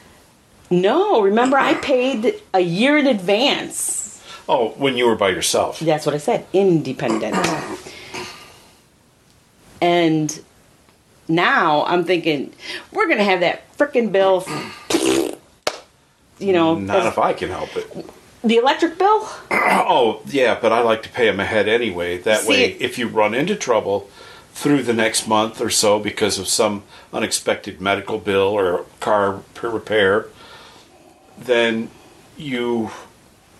no, 0.69 1.21
remember, 1.21 1.57
I 1.57 1.75
paid 1.75 2.35
a 2.53 2.59
year 2.59 2.97
in 2.97 3.07
advance. 3.07 4.21
Oh, 4.47 4.69
when 4.77 4.95
you 4.97 5.07
were 5.07 5.15
by 5.15 5.29
yourself. 5.29 5.79
That's 5.79 6.05
what 6.05 6.13
I 6.13 6.19
said, 6.19 6.45
independent. 6.53 7.35
And 9.81 10.41
now 11.27 11.85
I'm 11.85 12.03
thinking, 12.03 12.53
we're 12.91 13.05
going 13.07 13.17
to 13.17 13.23
have 13.23 13.39
that 13.41 13.75
frickin' 13.77 14.11
bill. 14.11 14.45
You 16.37 16.51
know, 16.53 16.75
Not 16.77 17.05
if 17.05 17.17
I 17.17 17.33
can 17.33 17.49
help 17.49 17.75
it. 17.77 18.05
the 18.43 18.57
electric 18.57 18.97
bill? 18.97 19.27
Oh, 19.87 20.21
yeah, 20.27 20.57
but 20.59 20.71
I 20.71 20.81
like 20.81 21.03
to 21.03 21.09
pay 21.09 21.25
them 21.27 21.39
ahead 21.39 21.67
anyway. 21.67 22.17
That 22.17 22.41
See- 22.41 22.49
way, 22.49 22.65
if 22.79 22.97
you 22.97 23.07
run 23.07 23.33
into 23.33 23.55
trouble 23.55 24.09
through 24.53 24.83
the 24.83 24.93
next 24.93 25.27
month 25.27 25.59
or 25.61 25.69
so 25.69 25.99
because 25.99 26.39
of 26.39 26.47
some 26.47 26.83
unexpected 27.13 27.79
medical 27.81 28.17
bill 28.17 28.47
or 28.47 28.85
car 28.99 29.41
repair, 29.61 30.27
then 31.37 31.89
you 32.37 32.91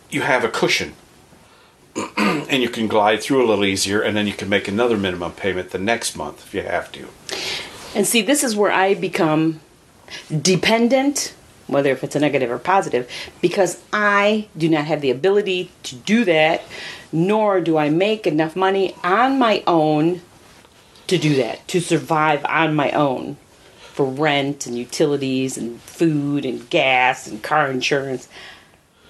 you 0.10 0.22
have 0.22 0.44
a 0.44 0.50
cushion. 0.50 0.94
and 2.18 2.62
you 2.62 2.70
can 2.70 2.88
glide 2.88 3.22
through 3.22 3.46
a 3.46 3.48
little 3.48 3.64
easier 3.66 4.02
and 4.02 4.18
then 4.18 4.28
you 4.28 4.34
can 4.34 4.50
make 4.50 4.68
another 4.68 4.98
minimum 4.98 5.32
payment 5.32 5.70
the 5.72 5.78
next 5.80 6.16
month 6.18 6.44
if 6.46 6.54
you 6.54 6.62
have 6.62 6.92
to. 6.92 7.08
And 7.96 8.06
see, 8.06 8.22
this 8.22 8.44
is 8.44 8.56
where 8.56 8.72
I 8.72 8.94
become 8.94 9.62
dependent, 10.42 11.34
whether 11.68 11.92
if 11.92 12.04
it's 12.04 12.16
a 12.16 12.20
negative 12.20 12.52
or 12.52 12.60
positive, 12.60 13.10
because 13.42 13.82
I 13.94 14.48
do 14.58 14.70
not 14.70 14.86
have 14.86 15.02
the 15.02 15.12
ability 15.12 15.72
to 15.84 15.96
do 15.96 16.26
that, 16.26 16.62
nor 17.12 17.62
do 17.62 17.78
I 17.78 17.90
make 17.90 18.28
enough 18.28 18.56
money 18.56 18.96
on 19.04 19.40
my 19.40 19.64
own 19.66 20.22
to 21.08 21.18
do 21.18 21.36
that, 21.38 21.68
to 21.70 21.80
survive 21.80 22.44
on 22.46 22.76
my 22.76 22.92
own 22.92 23.38
for 23.94 24.06
rent 24.06 24.66
and 24.66 24.78
utilities 24.78 25.58
and 25.58 25.80
food 25.82 26.46
and 26.46 26.70
gas 26.70 27.28
and 27.28 27.42
car 27.42 27.70
insurance. 27.72 28.28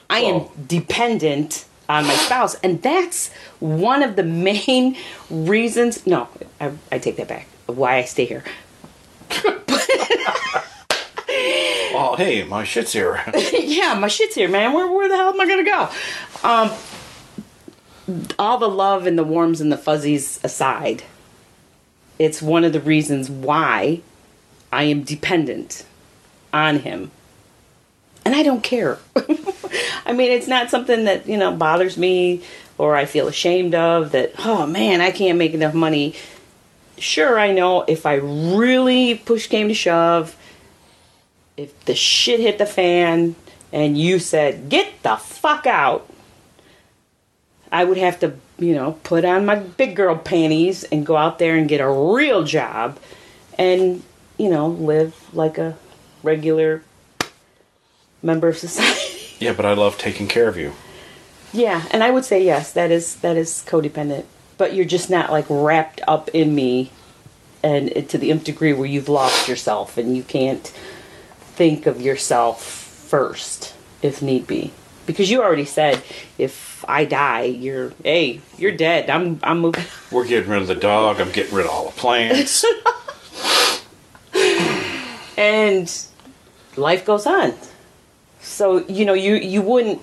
I 0.09 0.19
am 0.19 0.35
Oh. 0.35 0.51
dependent 0.67 1.65
on 1.89 2.05
my 2.05 2.13
spouse, 2.15 2.55
and 2.63 2.81
that's 2.81 3.29
one 3.59 4.03
of 4.03 4.15
the 4.15 4.23
main 4.51 4.95
reasons. 5.29 6.05
No, 6.05 6.27
I, 6.61 6.71
I 6.91 6.99
take 6.99 7.15
that 7.17 7.27
back. 7.27 7.47
Why 7.65 7.97
I 7.97 8.03
stay 8.03 8.25
here. 8.25 8.43
Oh, 11.97 12.15
hey, 12.17 12.43
my 12.43 12.65
shit's 12.65 12.91
here. 12.91 13.23
yeah, 13.53 13.93
my 13.93 14.09
shit's 14.09 14.35
here, 14.35 14.49
man. 14.49 14.73
Where 14.73 14.91
where 14.91 15.07
the 15.07 15.15
hell 15.15 15.29
am 15.29 15.39
I 15.39 15.47
gonna 15.47 15.63
go? 15.63 15.89
Um, 16.43 16.71
all 18.37 18.57
the 18.57 18.69
love 18.69 19.07
and 19.07 19.17
the 19.17 19.23
warms 19.23 19.61
and 19.61 19.71
the 19.71 19.77
fuzzies 19.77 20.41
aside, 20.43 21.03
it's 22.19 22.41
one 22.41 22.65
of 22.65 22.73
the 22.73 22.81
reasons 22.81 23.29
why 23.29 24.01
I 24.73 24.83
am 24.83 25.03
dependent 25.03 25.85
on 26.53 26.79
him, 26.79 27.11
and 28.25 28.35
I 28.35 28.43
don't 28.43 28.63
care. 28.63 28.99
I 30.05 30.11
mean, 30.11 30.31
it's 30.31 30.47
not 30.47 30.69
something 30.69 31.05
that 31.05 31.27
you 31.27 31.37
know 31.37 31.53
bothers 31.53 31.97
me 31.97 32.43
or 32.77 32.97
I 32.97 33.05
feel 33.05 33.29
ashamed 33.29 33.73
of. 33.73 34.11
That 34.11 34.33
oh 34.39 34.67
man, 34.67 34.99
I 34.99 35.11
can't 35.11 35.37
make 35.37 35.53
enough 35.53 35.73
money. 35.73 36.15
Sure, 36.97 37.39
I 37.39 37.51
know 37.51 37.84
if 37.84 38.05
I 38.05 38.15
really 38.15 39.15
push 39.15 39.47
came 39.47 39.67
to 39.67 39.73
shove, 39.73 40.36
if 41.58 41.86
the 41.86 41.95
shit 41.95 42.39
hit 42.39 42.58
the 42.58 42.65
fan 42.65 43.36
and 43.71 43.97
you 43.97 44.19
said, 44.19 44.69
get 44.69 45.03
the 45.03 45.15
fuck 45.15 45.65
out, 45.65 46.10
I 47.71 47.84
would 47.84 47.97
have 47.97 48.19
to, 48.19 48.34
you 48.58 48.73
know, 48.73 48.93
put 49.03 49.25
on 49.25 49.45
my 49.45 49.55
big 49.55 49.95
girl 49.95 50.15
panties 50.15 50.84
and 50.86 51.05
go 51.05 51.17
out 51.17 51.39
there 51.39 51.55
and 51.55 51.67
get 51.67 51.81
a 51.81 51.89
real 51.89 52.43
job 52.43 52.99
and, 53.58 54.03
you 54.38 54.49
know, 54.49 54.67
live 54.67 55.34
like 55.34 55.58
a 55.58 55.77
regular 56.23 56.84
member 58.21 58.47
of 58.47 58.58
society. 58.58 59.36
Yeah, 59.39 59.53
but 59.53 59.65
I 59.65 59.73
love 59.73 59.97
taking 59.97 60.27
care 60.27 60.47
of 60.47 60.58
you. 60.58 60.73
Yeah, 61.53 61.86
and 61.91 62.03
I 62.03 62.12
would 62.12 62.25
say 62.25 62.43
yes, 62.43 62.73
that 62.73 62.91
is 62.91 63.15
that 63.17 63.38
is 63.38 63.63
codependent. 63.67 64.25
But 64.57 64.73
you're 64.73 64.85
just 64.85 65.09
not 65.09 65.31
like 65.31 65.45
wrapped 65.49 66.01
up 66.07 66.29
in 66.29 66.55
me 66.55 66.91
and 67.63 67.89
it- 67.89 68.09
to 68.09 68.17
the 68.17 68.31
nth 68.31 68.43
degree 68.43 68.73
where 68.73 68.87
you've 68.87 69.09
lost 69.09 69.47
yourself 69.47 69.97
and 69.97 70.15
you 70.15 70.23
can't 70.23 70.71
think 71.55 71.85
of 71.85 72.01
yourself 72.01 72.63
first 72.63 73.73
if 74.01 74.21
need 74.21 74.47
be. 74.47 74.71
Because 75.05 75.29
you 75.29 75.41
already 75.43 75.65
said 75.65 76.01
if 76.37 76.83
I 76.87 77.05
die, 77.05 77.43
you're 77.43 77.93
hey, 78.03 78.41
you're 78.57 78.71
dead. 78.71 79.09
I'm 79.09 79.39
I'm 79.43 79.59
moving. 79.59 79.85
We're 80.11 80.25
getting 80.27 80.49
rid 80.49 80.61
of 80.61 80.67
the 80.67 80.75
dog. 80.75 81.19
I'm 81.21 81.31
getting 81.31 81.53
rid 81.55 81.65
of 81.65 81.71
all 81.71 81.85
the 81.85 81.91
plants. 81.91 82.65
and 85.37 86.05
life 86.75 87.05
goes 87.05 87.25
on. 87.25 87.53
So 88.41 88.85
you 88.87 89.05
know 89.05 89.13
you 89.13 89.35
you 89.35 89.61
wouldn't 89.61 90.01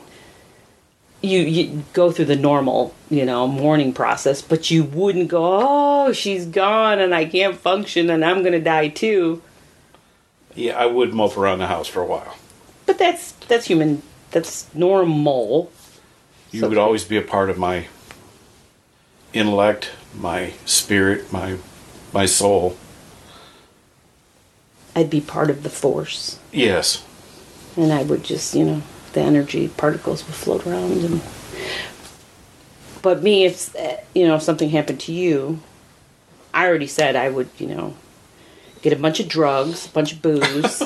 you 1.23 1.41
you 1.41 1.85
go 1.93 2.11
through 2.11 2.25
the 2.27 2.37
normal 2.37 2.95
you 3.11 3.25
know 3.25 3.47
mourning 3.47 3.93
process, 3.93 4.43
but 4.43 4.71
you 4.71 4.85
wouldn't 4.85 5.29
go 5.29 5.61
oh 5.63 6.13
she's 6.13 6.47
gone 6.47 6.99
and 6.99 7.15
I 7.15 7.25
can't 7.27 7.57
function 7.57 8.11
and 8.11 8.25
I'm 8.25 8.43
gonna 8.43 8.61
die 8.61 8.89
too. 8.89 9.41
yeah, 10.55 10.77
I 10.79 10.87
would 10.87 11.15
mope 11.15 11.37
around 11.39 11.59
the 11.61 11.67
house 11.69 11.87
for 11.89 12.03
a 12.03 12.07
while. 12.07 12.37
But 12.87 12.99
that's 12.99 13.33
that's 13.49 13.67
human. 13.67 14.03
That's 14.33 14.67
normal. 14.75 15.71
You 16.51 16.61
So- 16.61 16.69
would 16.69 16.79
always 16.79 17.05
be 17.05 17.17
a 17.17 17.23
part 17.23 17.49
of 17.51 17.57
my 17.59 17.87
intellect, 19.33 19.91
my 20.19 20.53
spirit, 20.67 21.33
my 21.33 21.57
my 22.13 22.27
soul. 22.27 22.77
I'd 24.95 25.09
be 25.09 25.21
part 25.23 25.49
of 25.49 25.63
the 25.63 25.71
force, 25.71 26.39
Yes. 26.53 27.03
and 27.77 27.93
I 27.93 28.03
would 28.03 28.25
just 28.25 28.55
you 28.55 28.65
know 28.65 28.83
the 29.13 29.21
energy 29.21 29.69
particles 29.69 30.25
would 30.27 30.35
float 30.35 30.67
around 30.67 31.05
and. 31.05 31.21
But 33.03 33.23
me, 33.23 33.45
if 33.45 33.75
you 34.15 34.27
know 34.27 34.37
if 34.37 34.43
something 34.43 34.71
happened 34.71 35.01
to 35.01 35.13
you, 35.13 35.61
I 36.55 36.67
already 36.69 36.87
said 36.87 37.17
I 37.17 37.31
would 37.31 37.49
you 37.59 37.67
know 37.67 37.97
get 38.81 38.93
a 38.93 38.97
bunch 38.97 39.19
of 39.21 39.29
drugs, 39.29 39.87
a 39.87 39.91
bunch 39.91 40.13
of 40.13 40.23
booze, 40.23 40.83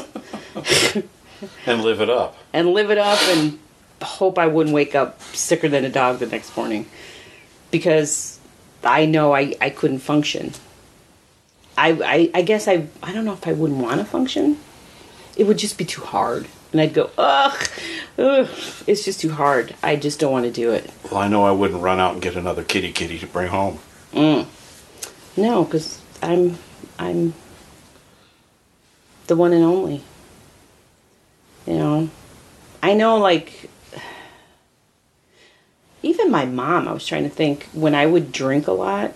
And 1.66 1.82
live 1.82 2.00
it 2.00 2.08
up. 2.08 2.36
and 2.54 2.72
live 2.72 2.90
it 2.90 2.96
up, 2.98 3.20
and 3.28 3.58
hope 4.02 4.38
I 4.38 4.46
wouldn't 4.46 4.74
wake 4.74 4.94
up 4.94 5.20
sicker 5.34 5.68
than 5.68 5.84
a 5.84 5.90
dog 5.90 6.18
the 6.18 6.26
next 6.26 6.56
morning, 6.56 6.86
because 7.70 8.38
I 8.82 9.04
know 9.04 9.34
I 9.34 9.54
I 9.60 9.68
couldn't 9.68 9.98
function. 9.98 10.52
I 11.76 11.90
I, 12.02 12.30
I 12.32 12.42
guess 12.42 12.66
I 12.66 12.86
I 13.02 13.12
don't 13.12 13.26
know 13.26 13.34
if 13.34 13.46
I 13.46 13.52
wouldn't 13.52 13.80
want 13.80 14.00
to 14.00 14.06
function. 14.06 14.58
It 15.36 15.46
would 15.46 15.58
just 15.58 15.76
be 15.76 15.84
too 15.84 16.00
hard, 16.00 16.46
and 16.72 16.80
I'd 16.80 16.94
go 16.94 17.10
ugh, 17.16 17.68
ugh. 18.18 18.48
It's 18.86 19.04
just 19.04 19.20
too 19.20 19.32
hard. 19.32 19.74
I 19.82 19.96
just 19.96 20.20
don't 20.20 20.32
want 20.32 20.46
to 20.46 20.50
do 20.50 20.72
it. 20.72 20.90
Well, 21.10 21.20
I 21.20 21.28
know 21.28 21.44
I 21.44 21.52
wouldn't 21.52 21.82
run 21.82 22.00
out 22.00 22.14
and 22.14 22.22
get 22.22 22.36
another 22.36 22.64
kitty 22.64 22.92
kitty 22.92 23.18
to 23.18 23.26
bring 23.26 23.48
home. 23.48 23.78
Mm. 24.12 24.46
No, 25.36 25.64
because 25.64 26.00
I'm 26.22 26.58
I'm 26.98 27.34
the 29.26 29.36
one 29.36 29.52
and 29.52 29.64
only. 29.64 30.02
You 31.66 31.74
know, 31.74 32.10
I 32.82 32.94
know 32.94 33.18
like 33.18 33.70
even 36.02 36.30
my 36.30 36.44
mom. 36.46 36.88
I 36.88 36.92
was 36.92 37.06
trying 37.06 37.24
to 37.24 37.30
think 37.30 37.64
when 37.72 37.94
I 37.94 38.06
would 38.06 38.32
drink 38.32 38.66
a 38.66 38.72
lot. 38.72 39.14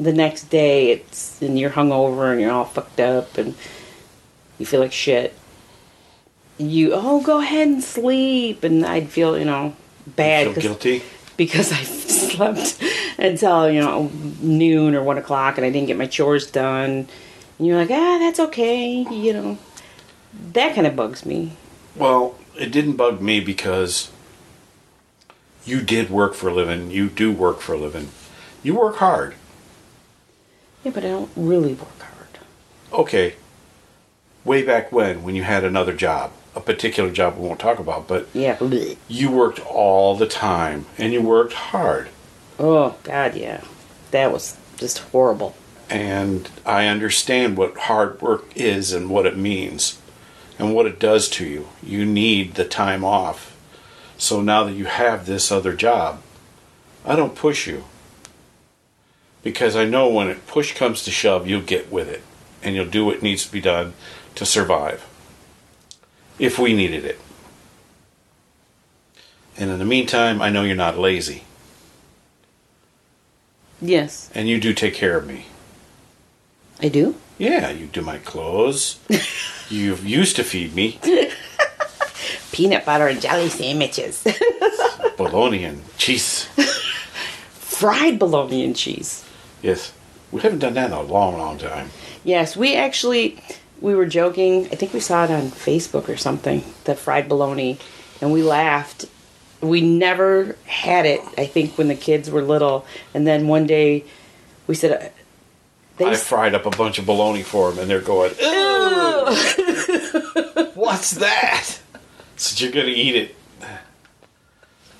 The 0.00 0.12
next 0.12 0.44
day, 0.44 0.92
it's 0.92 1.42
and 1.42 1.58
you're 1.58 1.70
hungover 1.70 2.30
and 2.30 2.40
you're 2.40 2.52
all 2.52 2.64
fucked 2.64 3.00
up 3.00 3.36
and 3.36 3.54
you 4.58 4.64
feel 4.66 4.80
like 4.80 4.92
shit. 4.92 5.36
You 6.58 6.92
oh 6.94 7.22
go 7.22 7.40
ahead 7.40 7.68
and 7.68 7.82
sleep 7.82 8.64
and 8.64 8.84
I'd 8.84 9.08
feel 9.08 9.38
you 9.38 9.44
know 9.44 9.74
bad 10.06 10.54
Feel 10.54 10.62
guilty? 10.62 11.02
because 11.36 11.72
I 11.80 11.82
slept 11.84 12.82
until 13.18 13.70
you 13.70 13.80
know 13.80 14.10
noon 14.40 14.94
or 14.94 15.02
one 15.02 15.18
o'clock 15.18 15.56
and 15.56 15.64
I 15.64 15.70
didn't 15.70 15.86
get 15.86 15.96
my 15.96 16.06
chores 16.06 16.50
done. 16.50 17.08
And 17.58 17.66
you're 17.66 17.76
like, 17.76 17.90
ah, 17.90 18.18
that's 18.18 18.38
okay, 18.40 19.04
you 19.10 19.32
know. 19.32 19.58
That 20.52 20.74
kind 20.74 20.86
of 20.86 20.94
bugs 20.94 21.26
me. 21.26 21.52
Well, 21.96 22.36
it 22.56 22.70
didn't 22.70 22.94
bug 22.94 23.20
me 23.20 23.40
because 23.40 24.12
you 25.64 25.80
did 25.82 26.08
work 26.10 26.34
for 26.34 26.48
a 26.48 26.54
living. 26.54 26.90
You 26.92 27.08
do 27.08 27.32
work 27.32 27.58
for 27.60 27.74
a 27.74 27.78
living. 27.78 28.10
You 28.62 28.74
work 28.76 28.96
hard. 28.96 29.34
Yeah, 30.84 30.92
but 30.92 31.04
I 31.04 31.08
don't 31.08 31.30
really 31.34 31.74
work 31.74 32.00
hard. 32.00 32.38
Okay. 32.92 33.34
Way 34.44 34.62
back 34.62 34.92
when, 34.92 35.24
when 35.24 35.34
you 35.34 35.42
had 35.42 35.64
another 35.64 35.92
job, 35.92 36.30
a 36.58 36.60
particular 36.60 37.10
job 37.10 37.36
we 37.38 37.46
won't 37.46 37.60
talk 37.60 37.78
about, 37.78 38.08
but 38.08 38.26
Yeah. 38.34 38.56
bleh. 38.56 38.96
you 39.06 39.30
worked 39.30 39.60
all 39.60 40.16
the 40.16 40.26
time 40.26 40.86
and 40.98 41.12
you 41.12 41.22
worked 41.22 41.52
hard. 41.54 42.08
Oh 42.58 42.96
God, 43.04 43.36
yeah. 43.36 43.60
That 44.10 44.32
was 44.32 44.56
just 44.76 44.98
horrible. 44.98 45.54
And 45.88 46.50
I 46.66 46.86
understand 46.86 47.56
what 47.56 47.76
hard 47.78 48.20
work 48.20 48.44
is 48.56 48.92
and 48.92 49.08
what 49.08 49.24
it 49.26 49.36
means 49.36 49.98
and 50.58 50.74
what 50.74 50.86
it 50.86 50.98
does 50.98 51.28
to 51.30 51.46
you. 51.46 51.68
You 51.82 52.04
need 52.04 52.54
the 52.54 52.64
time 52.64 53.04
off. 53.04 53.56
So 54.18 54.40
now 54.42 54.64
that 54.64 54.72
you 54.74 54.86
have 54.86 55.24
this 55.26 55.52
other 55.52 55.72
job, 55.74 56.20
I 57.06 57.14
don't 57.14 57.36
push 57.36 57.66
you. 57.68 57.84
Because 59.44 59.76
I 59.76 59.84
know 59.84 60.08
when 60.08 60.28
it 60.28 60.46
push 60.48 60.74
comes 60.74 61.04
to 61.04 61.10
shove, 61.12 61.46
you'll 61.46 61.62
get 61.62 61.92
with 61.92 62.08
it 62.08 62.22
and 62.62 62.74
you'll 62.74 62.86
do 62.86 63.04
what 63.06 63.22
needs 63.22 63.46
to 63.46 63.52
be 63.52 63.60
done 63.60 63.94
to 64.34 64.44
survive. 64.44 65.06
If 66.38 66.58
we 66.58 66.72
needed 66.74 67.04
it. 67.04 67.18
And 69.56 69.70
in 69.70 69.78
the 69.78 69.84
meantime, 69.84 70.40
I 70.40 70.50
know 70.50 70.62
you're 70.62 70.76
not 70.76 70.98
lazy 70.98 71.42
Yes, 73.80 74.30
and 74.34 74.48
you 74.48 74.60
do 74.60 74.74
take 74.74 74.94
care 74.94 75.16
of 75.16 75.26
me. 75.26 75.46
I 76.80 76.88
do. 76.88 77.14
Yeah, 77.38 77.70
you 77.70 77.86
do 77.86 78.02
my 78.02 78.18
clothes. 78.18 78.98
You've 79.68 80.04
used 80.04 80.36
to 80.36 80.44
feed 80.44 80.74
me 80.74 80.98
Peanut 82.52 82.84
butter 82.84 83.06
and 83.06 83.20
jelly 83.20 83.48
sandwiches, 83.48 84.26
bologna 85.16 85.64
and 85.64 85.82
cheese. 85.96 86.48
fried 87.52 88.18
bologna 88.18 88.64
and 88.64 88.74
cheese. 88.74 89.24
Yes, 89.62 89.92
we 90.32 90.40
haven't 90.40 90.58
done 90.58 90.74
that 90.74 90.86
in 90.86 90.92
a 90.96 91.02
long, 91.02 91.38
long 91.38 91.58
time. 91.58 91.90
Yes, 92.24 92.56
we 92.56 92.74
actually 92.74 93.38
we 93.80 93.94
were 93.94 94.06
joking. 94.06 94.66
I 94.66 94.76
think 94.76 94.92
we 94.92 95.00
saw 95.00 95.24
it 95.24 95.30
on 95.30 95.48
Facebook 95.50 96.08
or 96.08 96.16
something. 96.16 96.62
The 96.84 96.94
fried 96.94 97.28
bologna, 97.28 97.78
and 98.20 98.32
we 98.32 98.42
laughed. 98.42 99.06
We 99.60 99.80
never 99.80 100.56
had 100.66 101.06
it. 101.06 101.20
I 101.36 101.46
think 101.46 101.76
when 101.78 101.88
the 101.88 101.94
kids 101.96 102.30
were 102.30 102.42
little, 102.42 102.86
and 103.14 103.26
then 103.26 103.48
one 103.48 103.66
day 103.66 104.04
we 104.66 104.74
said 104.74 105.02
uh, 105.02 105.08
they. 105.96 106.06
I 106.06 106.14
fried 106.14 106.54
up 106.54 106.66
a 106.66 106.70
bunch 106.70 106.98
of 106.98 107.06
bologna 107.06 107.42
for 107.42 107.70
them, 107.70 107.80
and 107.80 107.90
they're 107.90 108.00
going, 108.00 108.32
"Ew, 108.40 108.46
"What's 110.74 111.12
that?" 111.12 111.78
So 112.36 112.64
you're 112.64 112.72
gonna 112.72 112.88
eat 112.88 113.16
it. 113.16 113.34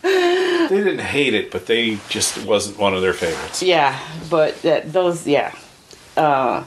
They 0.03 0.69
didn't 0.77 1.01
hate 1.01 1.35
it, 1.35 1.51
but 1.51 1.67
they 1.67 1.99
just 2.09 2.45
wasn't 2.45 2.79
one 2.79 2.95
of 2.95 3.03
their 3.03 3.13
favorites. 3.15 3.63
yeah, 3.63 3.99
but 4.29 4.61
that, 4.63 4.93
those 4.93 5.27
yeah, 5.27 5.55
uh, 6.17 6.65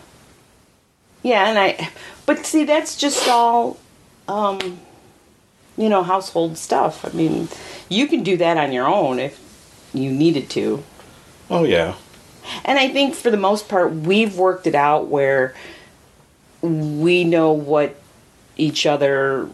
yeah, 1.24 1.50
and 1.50 1.60
I. 1.60 1.90
But 2.26 2.46
see, 2.46 2.64
that's 2.64 2.96
just 2.96 3.28
all. 3.28 3.78
Um, 4.28 4.80
you 5.78 5.90
know, 5.90 6.04
household 6.04 6.58
stuff. 6.58 7.04
I 7.06 7.10
mean, 7.10 7.48
you 7.90 8.08
can 8.08 8.24
do 8.24 8.38
that 8.38 8.58
on 8.58 8.72
your 8.72 8.88
own 8.88 9.20
if 9.20 9.40
you 9.94 10.12
needed 10.12 10.50
to. 10.52 10.84
Oh 11.50 11.64
yeah, 11.64 11.96
And 12.64 12.80
I 12.80 12.88
think 12.90 13.16
for 13.16 13.32
the 13.32 13.38
most 13.38 13.68
part, 13.68 13.92
we've 13.94 14.38
worked 14.38 14.68
it 14.68 14.76
out 14.76 15.08
where 15.08 15.54
we 16.62 17.24
know 17.24 17.52
what 17.52 17.96
each 18.56 18.86
other 18.86 19.50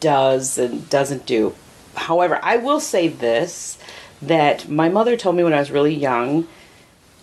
does 0.00 0.58
and 0.58 0.88
doesn't 0.88 1.26
do. 1.26 1.54
However, 1.94 2.38
I 2.42 2.56
will 2.56 2.80
say 2.80 3.08
this 3.08 3.78
that 4.22 4.68
my 4.68 4.88
mother 4.88 5.16
told 5.16 5.34
me 5.34 5.42
when 5.42 5.52
I 5.52 5.58
was 5.58 5.70
really 5.70 5.94
young, 5.94 6.46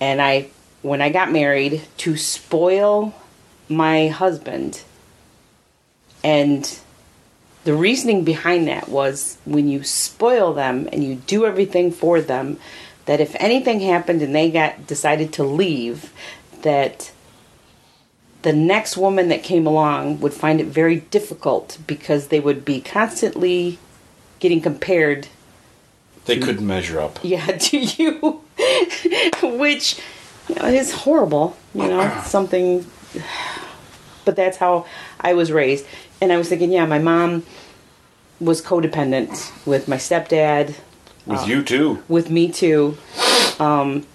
and 0.01 0.21
I, 0.21 0.49
when 0.81 1.01
I 1.01 1.09
got 1.09 1.31
married, 1.31 1.81
to 1.99 2.17
spoil 2.17 3.15
my 3.69 4.07
husband. 4.07 4.81
And 6.23 6.77
the 7.63 7.73
reasoning 7.73 8.23
behind 8.23 8.67
that 8.67 8.89
was 8.89 9.37
when 9.45 9.67
you 9.69 9.83
spoil 9.83 10.53
them 10.53 10.89
and 10.91 11.03
you 11.03 11.15
do 11.15 11.45
everything 11.45 11.91
for 11.91 12.19
them, 12.21 12.57
that 13.05 13.19
if 13.19 13.35
anything 13.39 13.79
happened 13.79 14.21
and 14.21 14.35
they 14.35 14.51
got 14.51 14.85
decided 14.87 15.33
to 15.33 15.43
leave, 15.43 16.11
that 16.61 17.11
the 18.41 18.53
next 18.53 18.95
woman 18.97 19.29
that 19.29 19.43
came 19.43 19.67
along 19.67 20.19
would 20.21 20.33
find 20.33 20.61
it 20.61 20.67
very 20.67 20.97
difficult 20.97 21.77
because 21.87 22.27
they 22.27 22.39
would 22.39 22.63
be 22.63 22.79
constantly 22.81 23.77
getting 24.39 24.61
compared 24.61 25.27
They 26.25 26.37
couldn't 26.37 26.65
measure 26.65 26.99
up. 27.01 27.19
yeah 27.21 27.45
to 27.57 27.77
you 27.77 28.41
which 29.43 29.99
you 30.47 30.55
know, 30.55 30.65
is 30.65 30.93
horrible 30.93 31.57
you 31.73 31.87
know 31.87 32.21
something 32.25 32.85
but 34.25 34.35
that's 34.35 34.57
how 34.57 34.85
i 35.19 35.33
was 35.33 35.51
raised 35.51 35.85
and 36.21 36.31
i 36.31 36.37
was 36.37 36.49
thinking 36.49 36.71
yeah 36.71 36.85
my 36.85 36.99
mom 36.99 37.43
was 38.39 38.61
codependent 38.61 39.51
with 39.65 39.87
my 39.87 39.97
stepdad 39.97 40.75
With 41.25 41.47
you 41.47 41.63
too. 41.63 42.03
with 42.07 42.29
me 42.29 42.51
too 42.51 42.97
um, 43.59 44.05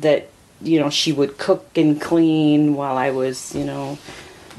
that 0.00 0.28
you 0.62 0.80
know 0.80 0.88
she 0.90 1.12
would 1.12 1.36
cook 1.38 1.66
and 1.76 2.00
clean 2.00 2.74
while 2.74 2.96
i 2.96 3.10
was 3.10 3.54
you 3.54 3.64
know 3.64 3.98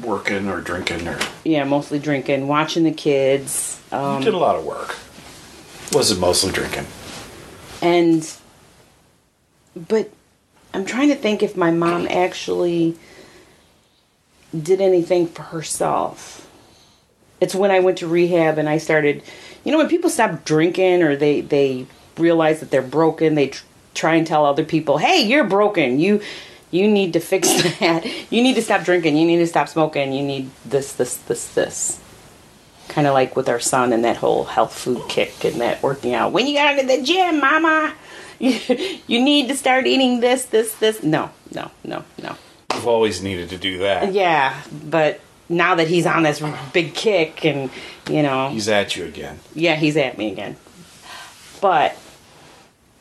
Working 0.03 0.49
or 0.49 0.59
drinking 0.59 1.07
or 1.07 1.17
yeah 1.45 1.63
mostly 1.63 1.99
drinking 1.99 2.47
watching 2.49 2.83
the 2.83 2.91
kids 2.91 3.81
um, 3.93 4.19
you 4.19 4.25
did 4.25 4.33
a 4.33 4.37
lot 4.37 4.57
of 4.57 4.65
work. 4.65 4.95
Was 5.93 6.11
it 6.11 6.19
mostly 6.19 6.51
drinking? 6.51 6.85
and 7.81 8.29
but 9.75 10.09
i'm 10.73 10.85
trying 10.85 11.07
to 11.09 11.15
think 11.15 11.41
if 11.41 11.55
my 11.55 11.71
mom 11.71 12.07
actually 12.09 12.97
did 14.63 14.81
anything 14.81 15.27
for 15.27 15.43
herself. 15.43 16.47
It's 17.41 17.53
when 17.53 17.69
i 17.69 17.79
went 17.79 17.97
to 17.97 18.07
rehab 18.07 18.57
and 18.57 18.69
i 18.69 18.77
started 18.77 19.21
you 19.63 19.71
know 19.71 19.77
when 19.77 19.89
people 19.89 20.09
stop 20.09 20.45
drinking 20.45 21.03
or 21.03 21.15
they 21.15 21.41
they 21.41 21.85
realize 22.17 22.61
that 22.61 22.71
they're 22.71 22.81
broken 22.81 23.35
they 23.35 23.49
tr- 23.49 23.65
try 23.93 24.15
and 24.15 24.25
tell 24.25 24.45
other 24.45 24.63
people 24.63 24.97
hey 24.97 25.21
you're 25.21 25.43
broken. 25.43 25.99
You 25.99 26.21
you 26.71 26.89
need 26.89 27.13
to 27.13 27.19
fix 27.19 27.47
that. 27.79 28.05
You 28.31 28.43
need 28.43 28.55
to 28.55 28.61
stop 28.61 28.83
drinking. 28.83 29.17
You 29.17 29.25
need 29.25 29.37
to 29.37 29.47
stop 29.47 29.69
smoking. 29.69 30.13
You 30.13 30.23
need 30.23 30.49
this 30.65 30.93
this 30.93 31.17
this 31.17 31.53
this. 31.53 32.01
Kind 32.89 33.07
of 33.07 33.13
like 33.13 33.35
with 33.35 33.49
our 33.49 33.59
son 33.59 33.93
and 33.93 34.03
that 34.03 34.17
whole 34.17 34.43
health 34.43 34.73
food 34.73 35.01
kick 35.09 35.43
and 35.43 35.59
that 35.61 35.81
working 35.81 36.13
out. 36.13 36.31
When 36.31 36.45
you 36.45 36.55
gotta 36.55 36.81
to 36.81 36.87
the 36.87 37.01
gym, 37.01 37.39
mama, 37.39 37.93
you, 38.39 38.59
you 39.07 39.23
need 39.23 39.47
to 39.47 39.55
start 39.55 39.87
eating 39.87 40.19
this, 40.19 40.45
this, 40.45 40.75
this. 40.75 41.01
No, 41.01 41.31
no, 41.53 41.71
no, 41.83 42.03
no. 42.21 42.35
You've 42.75 42.87
always 42.87 43.21
needed 43.21 43.49
to 43.49 43.57
do 43.57 43.79
that. 43.79 44.13
Yeah, 44.13 44.61
but 44.71 45.19
now 45.49 45.75
that 45.75 45.87
he's 45.87 46.05
on 46.05 46.23
this 46.23 46.41
big 46.73 46.93
kick 46.93 47.45
and, 47.45 47.69
you 48.09 48.23
know, 48.23 48.49
He's 48.49 48.67
at 48.69 48.95
you 48.95 49.05
again. 49.05 49.39
yeah, 49.53 49.75
he's 49.75 49.97
at 49.97 50.17
me 50.17 50.31
again. 50.31 50.55
But 51.61 51.97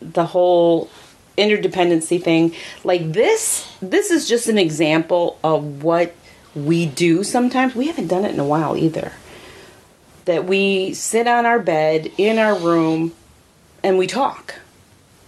the 0.01 0.27
whole 0.27 0.91
interdependency 1.37 2.23
thing, 2.23 2.55
like 2.85 3.13
this, 3.13 3.71
this 3.81 4.11
is 4.11 4.29
just 4.29 4.49
an 4.49 4.59
example 4.59 5.39
of 5.43 5.83
what 5.83 6.15
we 6.55 6.87
do 6.87 7.25
sometimes. 7.25 7.75
We 7.75 7.87
haven't 7.89 8.09
done 8.09 8.25
it 8.25 8.33
in 8.33 8.41
a 8.41 8.45
while 8.45 8.77
either. 8.77 9.13
That 10.27 10.45
we 10.47 10.95
sit 10.95 11.27
on 11.27 11.45
our 11.47 11.59
bed 11.59 12.11
in 12.17 12.39
our 12.39 12.57
room 12.57 13.13
and 13.83 13.99
we 13.99 14.07
talk. 14.07 14.55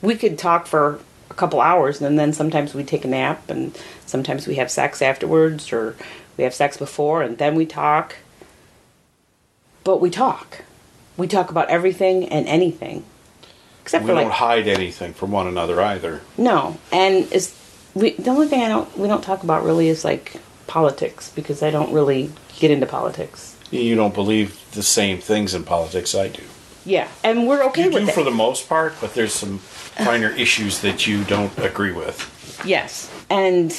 We 0.01 0.15
could 0.15 0.39
talk 0.39 0.67
for 0.67 1.01
a 1.31 1.35
couple 1.35 1.61
hours 1.61 2.01
and 2.01 2.19
then 2.19 2.33
sometimes 2.33 2.75
we 2.75 2.85
take 2.85 3.05
a 3.05 3.09
nap 3.09 3.51
and 3.51 3.77
sometimes 4.07 4.47
we 4.47 4.55
have 4.57 4.71
sex 4.71 5.03
afterwards 5.03 5.73
or 5.73 5.95
we 6.37 6.45
have 6.45 6.55
sex 6.55 6.77
before 6.77 7.23
and 7.23 7.38
then 7.38 7.55
we 7.55 7.66
talk. 7.66 8.16
But 9.85 10.01
we 10.01 10.11
talk. 10.11 10.62
We 11.16 11.27
talk 11.27 11.51
about 11.51 11.69
everything 11.69 12.29
and 12.29 12.47
anything. 12.47 13.05
Except 13.83 14.05
we 14.05 14.09
for 14.11 14.14
don't 14.16 14.25
like 14.25 14.33
hide 14.35 14.66
anything 14.69 15.14
from 15.14 15.31
one 15.31 15.47
another 15.47 15.81
either. 15.81 16.21
no, 16.37 16.77
and 16.90 17.29
it's 17.31 17.55
we, 17.95 18.11
the 18.12 18.31
only 18.31 18.49
thing 18.49 18.62
I 18.62 18.69
don't 18.69 18.99
we 18.99 19.07
don't 19.07 19.23
talk 19.23 19.45
about 19.45 19.62
really 19.64 19.88
is 19.88 20.05
like 20.05 20.40
politics 20.66 21.31
because 21.31 21.62
I 21.62 21.71
don't 21.71 21.92
really 21.92 22.33
get 22.59 22.71
into 22.73 22.87
politics. 22.87 23.57
You 23.71 23.95
don't 23.95 24.12
believe 24.14 24.61
the 24.73 24.83
same 24.83 25.19
things 25.19 25.55
in 25.55 25.62
politics 25.62 26.14
I 26.16 26.29
do. 26.29 26.42
Yeah, 26.85 27.09
and 27.25 27.47
we're 27.49 27.62
okay 27.66 27.85
You 27.85 27.90
with 27.90 28.05
do 28.05 28.09
it. 28.11 28.14
for 28.14 28.23
the 28.25 28.31
most 28.33 28.69
part, 28.69 28.95
but 29.01 29.14
there's 29.14 29.33
some 29.33 29.59
finer 29.59 30.31
issues 30.31 30.81
that 30.81 31.07
you 31.07 31.23
don't 31.25 31.57
agree 31.59 31.92
with. 31.92 32.62
yes, 32.66 33.09
and 33.31 33.71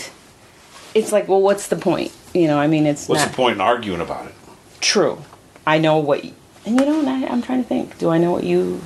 it's 0.98 1.12
like, 1.12 1.28
well, 1.28 1.42
what's 1.42 1.68
the 1.68 1.76
point? 1.76 2.12
You 2.34 2.48
know, 2.48 2.60
I 2.60 2.68
mean, 2.68 2.86
it's 2.86 3.08
What's 3.08 3.22
not 3.22 3.32
the 3.32 3.36
point 3.36 3.56
in 3.56 3.62
arguing 3.62 4.02
about 4.02 4.26
it? 4.28 4.34
true. 4.82 5.22
I 5.66 5.78
know 5.80 5.98
what, 5.98 6.24
y- 6.24 6.32
and 6.66 6.80
you 6.80 6.86
know, 6.86 7.00
and 7.00 7.10
I, 7.10 7.26
I'm 7.28 7.42
trying 7.42 7.62
to 7.64 7.68
think. 7.68 7.98
Do 7.98 8.10
I 8.10 8.18
know 8.18 8.32
what 8.32 8.44
you, 8.44 8.82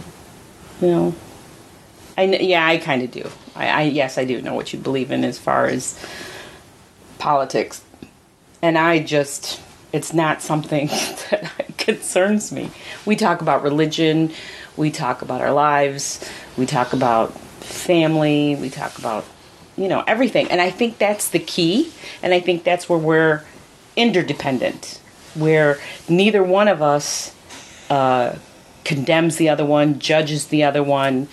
you 0.81 0.87
know? 0.87 1.15
I 2.17 2.27
kn- 2.27 2.43
yeah, 2.43 2.65
I 2.65 2.77
kind 2.77 3.01
of 3.03 3.11
do. 3.11 3.29
I, 3.55 3.67
I 3.67 3.81
yes, 3.83 4.17
I 4.17 4.25
do 4.25 4.41
know 4.41 4.53
what 4.55 4.73
you 4.73 4.79
believe 4.79 5.11
in 5.11 5.23
as 5.23 5.37
far 5.37 5.65
as 5.65 5.97
politics, 7.19 7.83
and 8.61 8.77
I 8.77 8.99
just 8.99 9.61
it's 9.93 10.13
not 10.13 10.41
something 10.41 10.87
that 11.31 11.51
concerns 11.77 12.51
me. 12.51 12.71
We 13.05 13.15
talk 13.15 13.41
about 13.41 13.63
religion, 13.63 14.31
we 14.77 14.89
talk 14.91 15.21
about 15.21 15.41
our 15.41 15.51
lives, 15.51 16.23
we 16.57 16.65
talk 16.65 16.93
about 16.93 17.33
family, 17.61 18.55
we 18.55 18.69
talk 18.69 18.97
about 18.97 19.23
you 19.81 19.87
know 19.87 20.03
everything, 20.05 20.49
and 20.51 20.61
I 20.61 20.69
think 20.69 20.97
that's 20.99 21.29
the 21.29 21.39
key, 21.39 21.91
and 22.21 22.33
I 22.33 22.39
think 22.39 22.63
that's 22.63 22.87
where 22.87 22.99
we're 22.99 23.43
interdependent, 23.95 24.99
where 25.33 25.79
neither 26.07 26.43
one 26.43 26.67
of 26.67 26.81
us 26.81 27.33
uh, 27.89 28.35
condemns 28.85 29.37
the 29.37 29.49
other 29.49 29.65
one, 29.65 29.99
judges 29.99 30.47
the 30.47 30.63
other 30.63 30.83
one, 30.83 31.27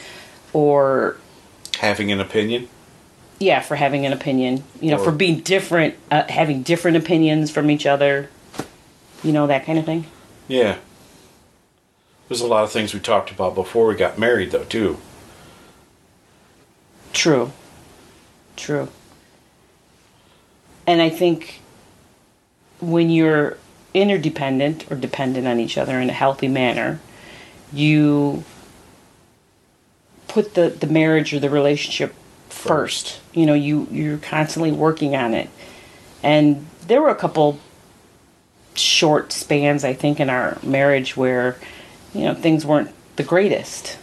or 0.53 1.17
Having 1.79 2.11
an 2.13 2.21
opinion? 2.21 2.69
yeah, 3.39 3.61
for 3.61 3.77
having 3.77 4.05
an 4.05 4.13
opinion, 4.13 4.65
you 4.81 4.91
know, 4.91 4.99
Or- 4.99 5.05
for 5.05 5.13
being 5.13 5.41
different, 5.41 5.95
uh, 6.11 6.25
having 6.29 6.63
different 6.63 6.97
opinions 6.97 7.51
from 7.53 7.71
each 7.71 7.87
other, 7.87 8.29
you 9.23 9.31
know, 9.33 9.47
that 9.47 9.65
kind 9.65 9.79
of 9.79 9.85
thing. 9.85 10.07
Yeah. 10.49 10.77
There's 12.29 12.41
a 12.41 12.47
lot 12.49 12.65
of 12.65 12.73
things 12.73 12.93
we 12.93 13.01
talked 13.01 13.31
about 13.31 13.55
before 13.55 13.87
we 13.87 13.95
got 13.95 14.19
married, 14.19 14.51
though, 14.51 14.65
too. 14.65 14.99
True. 17.13 17.53
True. 18.59 18.89
And 20.87 21.01
I 21.01 21.11
think 21.11 21.61
when 22.81 23.09
you're 23.09 23.57
interdependent 23.95 24.91
or 24.91 24.97
dependent 24.97 25.47
on 25.47 25.61
each 25.61 25.79
other 25.79 26.01
in 26.01 26.11
a 26.11 26.13
healthy 26.13 26.49
manner, 26.49 27.01
you 27.73 28.45
put 30.27 30.55
the, 30.55 30.71
the 30.71 30.89
marriage 30.89 31.33
or 31.33 31.39
the 31.39 31.49
relationship 31.49 32.15
first. 32.49 33.21
You 33.33 33.47
know, 33.47 33.55
you, 33.55 33.87
you're 33.91 34.19
constantly 34.19 34.73
working 34.73 35.15
on 35.15 35.35
it. 35.35 35.49
And 36.23 36.67
there 36.87 37.01
were 37.01 37.11
a 37.11 37.15
couple 37.15 37.61
short 38.75 39.33
spans, 39.33 39.85
I 39.85 39.93
think, 39.93 40.19
in 40.19 40.29
our 40.29 40.59
marriage 40.65 41.17
where, 41.17 41.57
you 42.13 42.23
know, 42.23 42.35
things 42.35 42.67
weren't 42.67 42.91
the 43.17 43.23
greatest. 43.23 43.99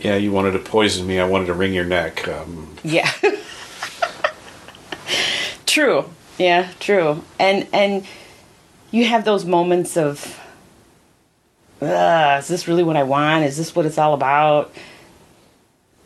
Yeah, 0.00 0.16
you 0.16 0.30
wanted 0.30 0.52
to 0.52 0.58
poison 0.58 1.06
me. 1.06 1.18
I 1.18 1.24
wanted 1.24 1.46
to 1.46 1.54
wring 1.54 1.72
your 1.72 1.84
neck. 1.84 2.28
Um, 2.28 2.76
Yeah. 2.82 3.10
true. 5.70 6.04
Yeah, 6.38 6.70
true. 6.80 7.24
And 7.38 7.66
and 7.72 8.06
you 8.90 9.04
have 9.06 9.24
those 9.24 9.44
moments 9.44 9.96
of 9.96 10.40
is 11.80 12.48
this 12.48 12.66
really 12.68 12.82
what 12.82 12.96
I 12.96 13.02
want? 13.04 13.44
Is 13.44 13.56
this 13.56 13.74
what 13.76 13.86
it's 13.86 13.98
all 13.98 14.14
about? 14.14 14.72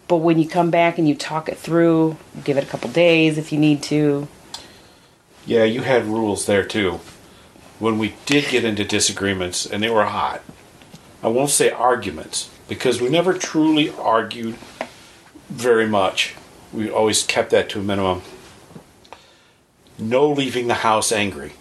But 0.09 0.18
when 0.18 0.38
you 0.38 0.48
come 0.48 0.70
back 0.70 0.98
and 0.98 1.09
you 1.09 1.14
talk 1.14 1.48
it 1.48 1.57
through, 1.57 2.16
give 2.44 2.57
it 2.59 2.64
a 2.64 2.66
couple 2.66 2.90
days 2.90 3.38
if 3.38 3.53
you 3.53 3.59
need 3.59 3.83
to. 3.85 4.29
yeah, 5.46 5.64
you 5.64 5.83
had 5.83 6.05
rules 6.07 6.46
there, 6.46 6.64
too. 6.64 7.01
When 7.79 7.98
we 7.98 8.14
did 8.27 8.48
get 8.48 8.64
into 8.64 8.85
disagreements, 8.85 9.66
and 9.66 9.83
they 9.83 9.90
were 9.90 10.05
hot, 10.05 10.42
I 11.22 11.29
won't 11.29 11.51
say 11.51 11.70
arguments, 11.70 12.51
because 12.68 13.01
we 13.01 13.09
never 13.09 13.33
truly 13.33 13.90
argued 13.90 14.57
very 15.48 15.87
much. 15.87 16.35
We 16.72 16.90
always 16.90 17.22
kept 17.25 17.51
that 17.51 17.68
to 17.70 17.81
a 17.81 17.83
minimum. 17.83 18.22
No 20.03 20.29
leaving 20.29 20.67
the 20.67 20.75
house 20.75 21.12
angry. 21.12 21.53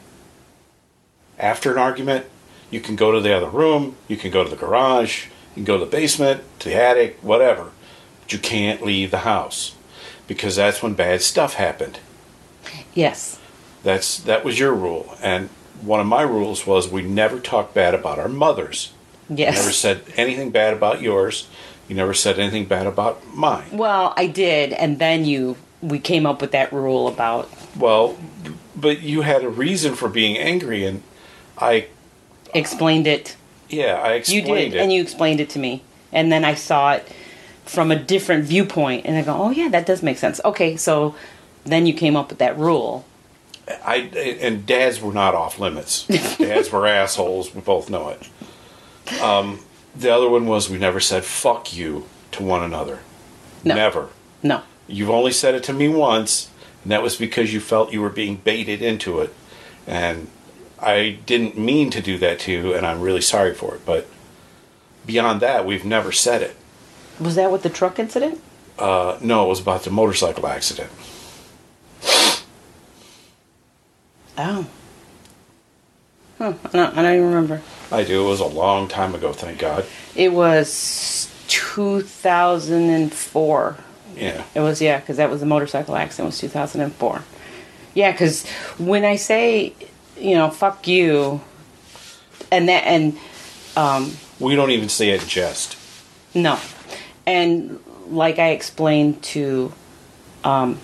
After 1.38 1.72
an 1.72 1.78
argument, 1.78 2.26
you 2.70 2.82
can 2.82 2.96
go 2.96 3.12
to 3.12 3.20
the 3.20 3.36
other 3.36 3.50
room, 3.50 3.96
you 4.08 4.18
can 4.18 4.32
go 4.32 4.44
to 4.44 4.50
the 4.50 4.56
garage, 4.56 5.26
you 5.26 5.56
can 5.56 5.64
go 5.64 5.78
to 5.78 5.86
the 5.86 5.92
basement, 5.92 6.44
to 6.60 6.70
the 6.70 6.76
attic, 6.76 7.18
whatever. 7.22 7.72
But 8.22 8.34
you 8.34 8.40
can't 8.40 8.82
leave 8.82 9.12
the 9.12 9.20
house 9.20 9.76
because 10.28 10.56
that's 10.56 10.82
when 10.82 10.94
bad 10.94 11.22
stuff 11.22 11.56
happened. 11.56 12.00
Yes. 12.94 13.40
That's 13.84 14.18
that 14.20 14.44
was 14.44 14.60
your 14.60 14.74
rule, 14.74 15.16
and 15.22 15.50
one 15.82 16.00
of 16.00 16.06
my 16.06 16.22
rules 16.22 16.68
was 16.68 16.88
we 16.88 17.02
never 17.02 17.40
talk 17.40 17.74
bad 17.74 17.96
about 17.96 18.20
our 18.20 18.30
mothers. 18.30 18.94
Yes. 19.30 19.56
Never 19.56 19.72
said 19.72 20.04
anything 20.16 20.52
bad 20.52 20.74
about 20.74 21.02
yours. 21.02 21.48
You 21.88 21.96
never 21.96 22.14
said 22.14 22.40
anything 22.40 22.66
bad 22.66 22.86
about 22.86 23.34
mine. 23.34 23.70
Well, 23.72 24.14
I 24.16 24.28
did, 24.28 24.72
and 24.74 25.00
then 25.00 25.26
you 25.26 25.58
we 25.82 26.00
came 26.00 26.26
up 26.26 26.42
with 26.42 26.52
that 26.52 26.72
rule 26.72 27.08
about 27.08 27.50
Well, 27.78 28.18
but 28.76 29.02
you 29.02 29.22
had 29.22 29.44
a 29.44 29.50
reason 29.50 29.96
for 29.96 30.10
being 30.10 30.38
angry, 30.38 30.86
and 30.86 31.04
I, 31.58 31.88
explained 32.54 33.08
it 33.08 33.36
yeah, 33.72 34.02
I 34.04 34.14
explained 34.14 34.48
it. 34.48 34.50
You 34.50 34.56
did, 34.56 34.74
it. 34.76 34.80
and 34.82 34.94
you 34.94 35.02
explained 35.02 35.40
it 35.40 35.50
to 35.52 35.60
me, 35.60 35.82
and 36.12 36.32
then 36.32 36.44
I 36.44 36.56
saw 36.56 36.94
it 36.94 37.08
from 37.66 37.92
a 37.92 37.96
different 37.96 38.44
viewpoint, 38.44 39.06
and 39.06 39.18
I 39.18 39.22
go, 39.22 39.34
"Oh 39.34 39.50
yeah, 39.50 39.70
that 39.70 39.86
does 39.86 40.04
make 40.04 40.18
sense." 40.18 40.42
Okay, 40.44 40.76
so 40.76 41.16
then 41.64 41.86
you 41.86 41.94
came 41.94 42.16
up 42.16 42.30
with 42.30 42.40
that 42.40 42.58
rule. 42.58 43.06
I 43.68 43.96
and 44.42 44.66
dads 44.66 45.02
were 45.02 45.14
not 45.14 45.36
off 45.36 45.60
limits. 45.60 46.06
dads 46.38 46.72
were 46.72 46.86
assholes. 46.86 47.56
We 47.56 47.62
both 47.62 47.90
know 47.90 48.10
it. 48.10 49.22
Um, 49.22 49.60
the 49.96 50.14
other 50.14 50.30
one 50.30 50.46
was 50.46 50.70
we 50.70 50.78
never 50.78 51.00
said 51.00 51.24
"fuck 51.24 51.74
you" 51.74 52.06
to 52.34 52.44
one 52.44 52.64
another. 52.64 53.00
No. 53.64 53.76
Never. 53.76 54.10
No. 54.44 54.64
You've 54.92 55.10
only 55.10 55.32
said 55.32 55.56
it 55.56 55.64
to 55.64 55.74
me 55.74 55.88
once, 55.88 56.50
and 56.84 56.92
that 56.92 57.02
was 57.02 57.16
because 57.16 57.54
you 57.54 57.60
felt 57.60 57.94
you 57.94 58.02
were 58.02 58.10
being 58.10 58.38
baited 58.38 58.82
into 58.82 59.20
it. 59.20 59.34
And 59.88 60.28
I 60.80 61.20
didn't 61.26 61.58
mean 61.58 61.90
to 61.92 62.02
do 62.02 62.18
that 62.18 62.40
to 62.42 62.52
you, 62.52 62.74
and 62.74 62.86
I'm 62.86 63.02
really 63.02 63.22
sorry 63.22 63.54
for 63.54 63.76
it. 63.76 63.86
But 63.86 64.08
beyond 65.06 65.42
that, 65.42 65.66
we've 65.66 65.86
never 65.86 66.12
said 66.12 66.42
it. 66.42 66.56
Was 67.20 67.36
that 67.36 67.52
with 67.52 67.64
the 67.64 67.70
truck 67.70 68.00
incident? 68.00 68.42
Uh, 68.80 69.18
no, 69.22 69.46
it 69.46 69.50
was 69.50 69.60
about 69.60 69.84
the 69.84 69.92
motorcycle 69.92 70.48
accident. 70.48 70.90
Oh. 74.38 74.66
Huh. 76.38 76.54
I 76.66 76.70
don't, 76.70 76.98
I 76.98 77.02
don't 77.04 77.14
even 77.14 77.28
remember. 77.28 77.62
I 77.92 78.04
do. 78.04 78.26
It 78.26 78.30
was 78.30 78.40
a 78.40 78.48
long 78.48 78.88
time 78.88 79.14
ago, 79.14 79.34
thank 79.34 79.60
God. 79.60 79.86
It 80.16 80.34
was 80.34 81.32
2004. 81.48 83.78
Yeah. 84.16 84.44
It 84.56 84.60
was 84.60 84.82
yeah, 84.82 85.00
because 85.00 85.18
that 85.18 85.30
was 85.30 85.40
the 85.40 85.46
motorcycle 85.46 85.96
accident. 85.96 86.28
Was 86.28 86.40
2004. 86.40 87.24
Yeah, 87.94 88.12
because 88.12 88.46
when 88.78 89.04
I 89.04 89.16
say, 89.18 89.74
you 90.18 90.36
know, 90.36 90.50
fuck 90.50 90.88
you, 90.88 91.42
and 92.52 92.70
that 92.70 92.84
and 92.86 93.18
um, 93.76 94.14
We 94.40 94.56
don't 94.56 94.72
even 94.72 94.90
say 94.90 95.10
it 95.10 95.22
jest. 95.28 95.78
no, 96.34 96.60
and 97.26 97.80
like 98.10 98.40
I 98.40 98.50
explained 98.50 99.22
to 99.24 99.74
um, 100.44 100.80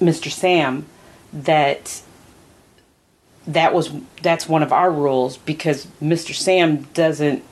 Mr. 0.00 0.30
Sam 0.30 0.86
that 1.32 2.00
that 3.46 3.74
was 3.74 3.90
that's 4.22 4.48
one 4.48 4.62
of 4.62 4.72
our 4.72 4.90
rules 4.90 5.36
because 5.36 5.86
Mr. 6.02 6.34
Sam 6.34 6.82
doesn't 6.94 7.42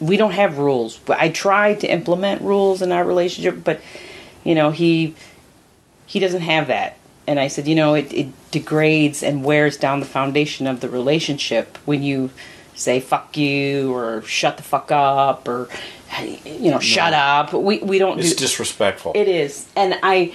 we 0.00 0.16
don't 0.16 0.32
have 0.32 0.56
rules. 0.58 0.98
I 1.08 1.28
try 1.28 1.74
to 1.74 1.86
implement 1.86 2.40
rules 2.40 2.80
in 2.80 2.90
our 2.90 3.04
relationship, 3.04 3.62
but 3.62 3.80
you 4.44 4.54
know, 4.54 4.70
he 4.70 5.14
he 6.06 6.18
doesn't 6.18 6.42
have 6.42 6.66
that. 6.68 6.96
And 7.26 7.38
I 7.38 7.46
said, 7.48 7.68
you 7.68 7.74
know, 7.76 7.94
it, 7.94 8.12
it 8.12 8.50
degrades 8.50 9.22
and 9.22 9.44
wears 9.44 9.76
down 9.76 10.00
the 10.00 10.06
foundation 10.06 10.66
of 10.66 10.80
the 10.80 10.88
relationship 10.88 11.78
when 11.84 12.02
you 12.02 12.30
say 12.74 12.98
fuck 12.98 13.36
you 13.36 13.94
or 13.94 14.22
shut 14.22 14.56
the 14.56 14.62
fuck 14.62 14.90
up 14.90 15.46
or 15.46 15.68
you 16.44 16.70
know, 16.70 16.80
shut 16.80 17.12
up. 17.12 17.52
We 17.52 17.78
we 17.78 17.98
don't 17.98 18.18
It's 18.18 18.30
do 18.30 18.36
disrespectful. 18.36 19.12
it 19.14 19.28
is. 19.28 19.68
And 19.76 19.98
I, 20.02 20.34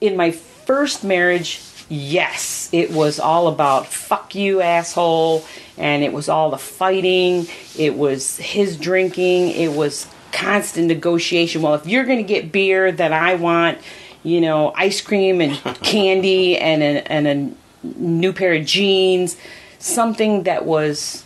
in 0.00 0.16
my 0.16 0.32
first 0.32 1.02
marriage, 1.04 1.60
yes, 1.88 2.68
it 2.72 2.90
was 2.90 3.18
all 3.18 3.48
about 3.48 3.86
fuck 3.86 4.34
you, 4.34 4.60
asshole. 4.60 5.44
And 5.78 6.04
it 6.04 6.12
was 6.12 6.28
all 6.28 6.50
the 6.50 6.58
fighting. 6.58 7.46
It 7.78 7.96
was 7.96 8.36
his 8.36 8.76
drinking. 8.76 9.50
It 9.50 9.72
was 9.72 10.06
constant 10.34 10.88
negotiation. 10.88 11.62
Well, 11.62 11.74
if 11.74 11.86
you're 11.86 12.04
going 12.04 12.18
to 12.18 12.24
get 12.24 12.52
beer, 12.52 12.92
then 12.92 13.12
I 13.12 13.36
want, 13.36 13.78
you 14.22 14.40
know, 14.40 14.72
ice 14.76 15.00
cream 15.00 15.40
and 15.40 15.54
candy 15.82 16.58
and 16.58 16.82
a, 16.82 17.10
and 17.10 17.26
a 17.26 17.88
new 17.98 18.32
pair 18.32 18.52
of 18.54 18.66
jeans. 18.66 19.36
Something 19.78 20.42
that 20.42 20.64
was, 20.66 21.24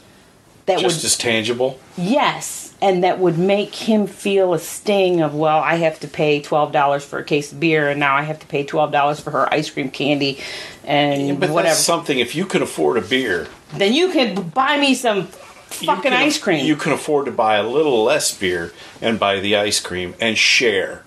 that 0.66 0.82
was 0.82 0.94
Just 0.94 0.96
would 0.98 1.04
as 1.06 1.16
tangible. 1.16 1.80
Yes, 1.96 2.74
and 2.82 3.02
that 3.04 3.18
would 3.18 3.38
make 3.38 3.74
him 3.74 4.06
feel 4.06 4.52
a 4.52 4.58
sting 4.58 5.20
of 5.20 5.34
well, 5.34 5.58
I 5.58 5.76
have 5.76 5.98
to 6.00 6.08
pay 6.08 6.40
twelve 6.40 6.72
dollars 6.72 7.04
for 7.04 7.18
a 7.18 7.24
case 7.24 7.52
of 7.52 7.60
beer, 7.60 7.88
and 7.88 7.98
now 7.98 8.16
I 8.16 8.22
have 8.22 8.38
to 8.40 8.46
pay 8.46 8.64
twelve 8.64 8.92
dollars 8.92 9.20
for 9.20 9.30
her 9.30 9.52
ice 9.52 9.70
cream 9.70 9.90
candy, 9.90 10.40
and 10.84 11.38
But 11.40 11.50
whatever. 11.50 11.70
that's 11.74 11.84
something. 11.84 12.18
If 12.18 12.34
you 12.34 12.44
can 12.46 12.62
afford 12.62 12.98
a 12.98 13.00
beer, 13.00 13.46
then 13.74 13.92
you 13.92 14.10
can 14.12 14.48
buy 14.50 14.76
me 14.78 14.94
some 14.94 15.28
fucking 15.68 16.02
can- 16.10 16.12
ice 16.12 16.38
cream. 16.38 16.64
You 16.64 16.76
can 16.76 16.92
afford 16.92 17.26
to 17.26 17.32
buy 17.32 17.56
a 17.56 17.62
little 17.66 18.02
less 18.04 18.36
beer 18.36 18.72
and 19.00 19.18
buy 19.18 19.40
the 19.40 19.56
ice 19.56 19.80
cream 19.80 20.14
and 20.20 20.36
share. 20.36 21.04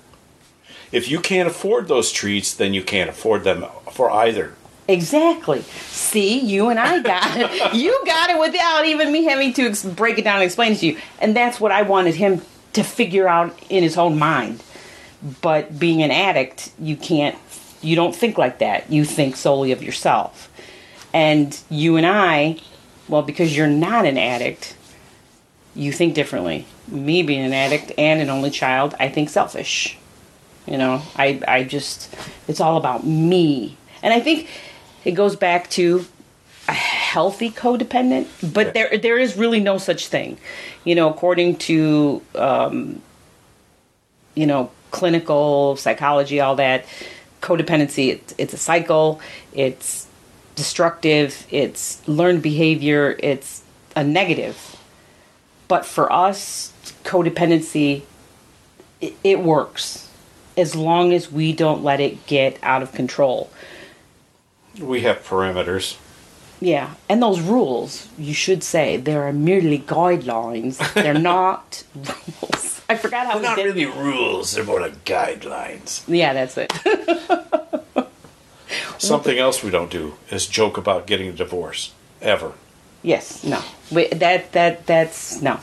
If 0.91 1.09
you 1.09 1.19
can't 1.19 1.47
afford 1.47 1.87
those 1.87 2.11
treats, 2.11 2.53
then 2.53 2.73
you 2.73 2.83
can't 2.83 3.09
afford 3.09 3.43
them 3.43 3.65
for 3.91 4.11
either. 4.11 4.53
Exactly. 4.87 5.61
See, 5.61 6.39
you 6.39 6.67
and 6.69 6.77
I 6.79 7.01
got 7.01 7.37
it. 7.37 7.73
You 7.73 7.97
got 8.05 8.29
it 8.29 8.39
without 8.39 8.85
even 8.85 9.11
me 9.11 9.23
having 9.23 9.53
to 9.53 9.67
ex- 9.67 9.83
break 9.85 10.17
it 10.17 10.23
down 10.23 10.35
and 10.35 10.43
explain 10.43 10.73
it 10.73 10.79
to 10.79 10.87
you. 10.87 10.97
And 11.19 11.33
that's 11.35 11.59
what 11.61 11.71
I 11.71 11.83
wanted 11.83 12.15
him 12.15 12.41
to 12.73 12.83
figure 12.83 13.27
out 13.27 13.57
in 13.69 13.83
his 13.83 13.97
own 13.97 14.19
mind. 14.19 14.61
But 15.41 15.79
being 15.79 16.01
an 16.03 16.11
addict, 16.11 16.71
you 16.79 16.97
can't, 16.97 17.37
you 17.81 17.95
don't 17.95 18.15
think 18.15 18.37
like 18.37 18.59
that. 18.59 18.91
You 18.91 19.05
think 19.05 19.37
solely 19.37 19.71
of 19.71 19.81
yourself. 19.81 20.49
And 21.13 21.57
you 21.69 21.95
and 21.95 22.05
I, 22.05 22.57
well, 23.11 23.21
because 23.21 23.55
you're 23.55 23.67
not 23.67 24.05
an 24.05 24.17
addict, 24.17 24.75
you 25.75 25.91
think 25.91 26.15
differently. 26.15 26.65
Me 26.87 27.21
being 27.23 27.43
an 27.45 27.53
addict 27.53 27.91
and 27.97 28.21
an 28.21 28.29
only 28.29 28.49
child, 28.49 28.95
I 28.99 29.09
think 29.09 29.29
selfish. 29.29 29.97
You 30.65 30.77
know, 30.77 31.01
I 31.15 31.41
I 31.47 31.63
just 31.65 32.15
it's 32.47 32.61
all 32.61 32.77
about 32.77 33.05
me. 33.05 33.77
And 34.01 34.13
I 34.13 34.19
think 34.21 34.47
it 35.03 35.11
goes 35.11 35.35
back 35.35 35.69
to 35.71 36.05
a 36.67 36.73
healthy 36.73 37.51
codependent, 37.51 38.27
but 38.53 38.67
Yeah. 38.67 38.71
there 38.89 38.97
there 38.97 39.19
is 39.19 39.35
really 39.35 39.59
no 39.59 39.77
such 39.77 40.07
thing. 40.07 40.37
You 40.85 40.95
know, 40.95 41.09
according 41.09 41.57
to 41.67 42.21
um, 42.35 43.01
you 44.35 44.45
know, 44.45 44.71
clinical 44.91 45.75
psychology, 45.75 46.39
all 46.39 46.55
that 46.55 46.85
codependency, 47.41 48.09
it's, 48.13 48.33
it's 48.37 48.53
a 48.53 48.57
cycle. 48.57 49.19
It's 49.53 50.07
destructive. 50.55 51.45
It's 51.49 52.05
learned 52.07 52.41
behavior. 52.41 53.15
It's 53.19 53.63
a 53.95 54.03
negative. 54.03 54.77
But 55.67 55.85
for 55.85 56.11
us, 56.11 56.73
codependency, 57.03 58.03
it, 58.99 59.15
it 59.23 59.39
works 59.39 60.09
as 60.57 60.75
long 60.75 61.13
as 61.13 61.31
we 61.31 61.53
don't 61.53 61.83
let 61.83 61.99
it 61.99 62.25
get 62.27 62.59
out 62.61 62.83
of 62.83 62.91
control. 62.91 63.49
We 64.79 65.01
have 65.01 65.23
parameters. 65.23 65.97
Yeah, 66.59 66.93
and 67.09 67.21
those 67.23 67.41
rules, 67.41 68.07
you 68.19 68.35
should 68.35 68.63
say, 68.63 68.95
they 68.95 69.15
are 69.15 69.33
merely 69.33 69.79
guidelines. 69.79 70.77
They're 70.93 71.13
not 71.33 71.83
rules. 71.95 72.81
I 72.87 72.95
forgot 72.95 73.25
how 73.25 73.39
we 73.39 73.55
did. 73.55 73.65
Really 73.65 73.85
rules; 73.85 74.51
they're 74.51 74.63
more 74.63 74.81
like 74.81 75.03
guidelines. 75.03 76.03
Yeah, 76.07 76.33
that's 76.33 76.57
it. 76.57 76.71
Something 78.97 79.37
else 79.37 79.63
we 79.63 79.69
don't 79.69 79.91
do 79.91 80.13
is 80.29 80.47
joke 80.47 80.77
about 80.77 81.07
getting 81.07 81.27
a 81.27 81.33
divorce 81.33 81.93
ever. 82.21 82.53
yes, 83.03 83.43
no. 83.43 83.61
We, 83.91 84.07
that 84.07 84.51
that 84.53 84.85
that's 84.85 85.41
no. 85.41 85.59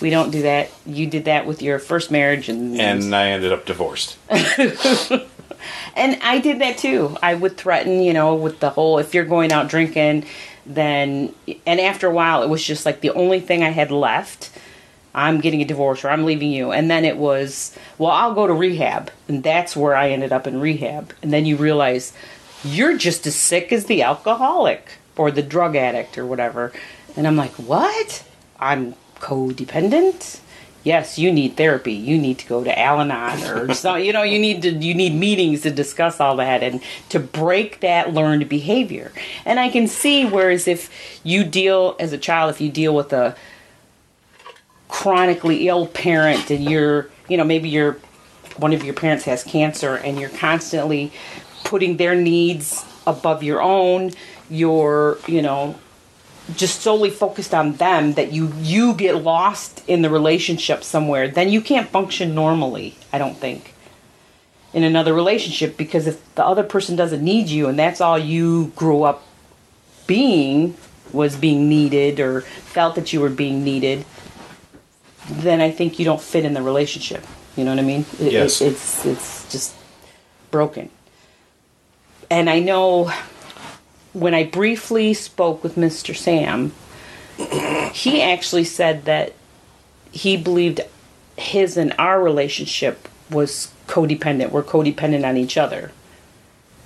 We 0.00 0.10
don't 0.10 0.30
do 0.30 0.42
that. 0.42 0.70
You 0.86 1.06
did 1.06 1.26
that 1.26 1.46
with 1.46 1.60
your 1.60 1.78
first 1.78 2.10
marriage, 2.10 2.48
and 2.48 2.80
And 2.80 3.14
I 3.14 3.28
ended 3.28 3.52
up 3.52 3.66
divorced. 3.66 4.16
And 5.96 6.18
I 6.22 6.38
did 6.38 6.60
that 6.60 6.78
too. 6.78 7.16
I 7.22 7.34
would 7.34 7.56
threaten, 7.56 8.00
you 8.00 8.12
know, 8.12 8.34
with 8.34 8.60
the 8.60 8.70
whole 8.70 8.98
if 8.98 9.14
you're 9.14 9.24
going 9.24 9.52
out 9.52 9.68
drinking, 9.68 10.24
then 10.66 11.34
and 11.66 11.80
after 11.80 12.06
a 12.06 12.10
while 12.10 12.42
it 12.42 12.48
was 12.48 12.64
just 12.64 12.86
like 12.86 13.00
the 13.00 13.10
only 13.10 13.40
thing 13.40 13.62
I 13.62 13.70
had 13.70 13.90
left. 13.90 14.50
I'm 15.14 15.40
getting 15.40 15.60
a 15.62 15.64
divorce 15.64 16.04
or 16.04 16.10
I'm 16.10 16.24
leaving 16.24 16.50
you. 16.50 16.72
And 16.72 16.90
then 16.90 17.04
it 17.04 17.16
was, 17.16 17.76
well, 17.98 18.12
I'll 18.12 18.34
go 18.34 18.46
to 18.46 18.54
rehab. 18.54 19.10
And 19.28 19.42
that's 19.42 19.76
where 19.76 19.94
I 19.94 20.10
ended 20.10 20.32
up 20.32 20.46
in 20.46 20.60
rehab. 20.60 21.12
And 21.22 21.32
then 21.32 21.46
you 21.46 21.56
realize 21.56 22.12
you're 22.62 22.96
just 22.96 23.26
as 23.26 23.34
sick 23.34 23.72
as 23.72 23.86
the 23.86 24.02
alcoholic 24.02 24.92
or 25.16 25.30
the 25.30 25.42
drug 25.42 25.76
addict 25.76 26.16
or 26.16 26.26
whatever. 26.26 26.72
And 27.16 27.26
I'm 27.26 27.36
like, 27.36 27.52
what? 27.52 28.24
I'm 28.58 28.94
codependent? 29.16 30.40
Yes, 30.82 31.18
you 31.18 31.30
need 31.30 31.56
therapy. 31.58 31.92
You 31.92 32.16
need 32.16 32.38
to 32.38 32.46
go 32.46 32.64
to 32.64 32.78
Al-Anon 32.78 33.42
or 33.42 33.74
so, 33.74 33.96
you 33.96 34.12
know, 34.12 34.22
you 34.22 34.38
need 34.38 34.62
to 34.62 34.70
you 34.70 34.94
need 34.94 35.14
meetings 35.14 35.62
to 35.62 35.70
discuss 35.70 36.20
all 36.20 36.36
that 36.36 36.62
and 36.62 36.80
to 37.10 37.18
break 37.18 37.80
that 37.80 38.14
learned 38.14 38.48
behavior. 38.48 39.12
And 39.44 39.60
I 39.60 39.68
can 39.68 39.88
see 39.88 40.24
whereas 40.24 40.66
if 40.66 41.20
you 41.22 41.44
deal 41.44 41.96
as 42.00 42.12
a 42.12 42.18
child 42.18 42.50
if 42.50 42.60
you 42.60 42.70
deal 42.70 42.94
with 42.94 43.12
a 43.12 43.36
chronically 44.90 45.68
ill 45.68 45.86
parent 45.86 46.50
and 46.50 46.64
you're, 46.68 47.08
you 47.28 47.36
know, 47.36 47.44
maybe 47.44 47.68
you're 47.68 47.96
one 48.56 48.72
of 48.72 48.84
your 48.84 48.94
parents 48.94 49.24
has 49.24 49.42
cancer 49.42 49.96
and 49.96 50.18
you're 50.18 50.30
constantly 50.30 51.12
putting 51.64 51.96
their 51.96 52.14
needs 52.14 52.84
above 53.06 53.42
your 53.42 53.62
own, 53.62 54.10
you're, 54.50 55.18
you 55.26 55.40
know, 55.40 55.76
just 56.56 56.80
solely 56.80 57.10
focused 57.10 57.54
on 57.54 57.74
them 57.74 58.14
that 58.14 58.32
you 58.32 58.52
you 58.58 58.94
get 58.94 59.22
lost 59.22 59.82
in 59.86 60.02
the 60.02 60.10
relationship 60.10 60.82
somewhere, 60.82 61.28
then 61.28 61.48
you 61.48 61.60
can't 61.60 61.88
function 61.88 62.34
normally, 62.34 62.96
I 63.12 63.18
don't 63.18 63.36
think. 63.36 63.74
In 64.72 64.84
another 64.84 65.14
relationship 65.14 65.76
because 65.76 66.06
if 66.06 66.34
the 66.34 66.44
other 66.44 66.62
person 66.62 66.96
doesn't 66.96 67.22
need 67.22 67.48
you 67.48 67.68
and 67.68 67.78
that's 67.78 68.00
all 68.00 68.18
you 68.18 68.72
grew 68.76 69.02
up 69.02 69.26
being 70.06 70.76
was 71.12 71.36
being 71.36 71.68
needed 71.68 72.20
or 72.20 72.42
felt 72.42 72.94
that 72.94 73.12
you 73.12 73.20
were 73.20 73.30
being 73.30 73.64
needed, 73.64 74.04
then 75.42 75.60
I 75.60 75.70
think 75.70 75.98
you 75.98 76.04
don't 76.04 76.20
fit 76.20 76.44
in 76.44 76.54
the 76.54 76.62
relationship. 76.62 77.24
You 77.56 77.64
know 77.64 77.70
what 77.72 77.78
I 77.80 77.82
mean? 77.82 78.04
It- 78.20 78.26
it- 78.28 78.32
Yes. 78.32 78.60
it's 78.60 79.04
it's 79.06 79.50
just 79.50 79.72
broken. 80.50 80.90
and 82.30 82.48
I 82.48 82.60
know 82.60 83.10
when 84.12 84.34
I 84.34 84.44
briefly 84.44 85.14
spoke 85.14 85.62
with 85.64 85.74
Mr. 85.76 86.14
Sam, 86.16 86.72
he 87.92 88.20
actually 88.22 88.64
said 88.64 89.04
that 89.06 89.32
he 90.12 90.36
believed 90.36 90.80
his 91.36 91.76
and 91.76 91.92
our 91.98 92.20
relationship 92.22 93.08
was 93.30 93.72
codependent. 93.86 94.50
We're 94.50 94.62
codependent 94.62 95.24
on 95.28 95.36
each 95.36 95.56
other. 95.56 95.92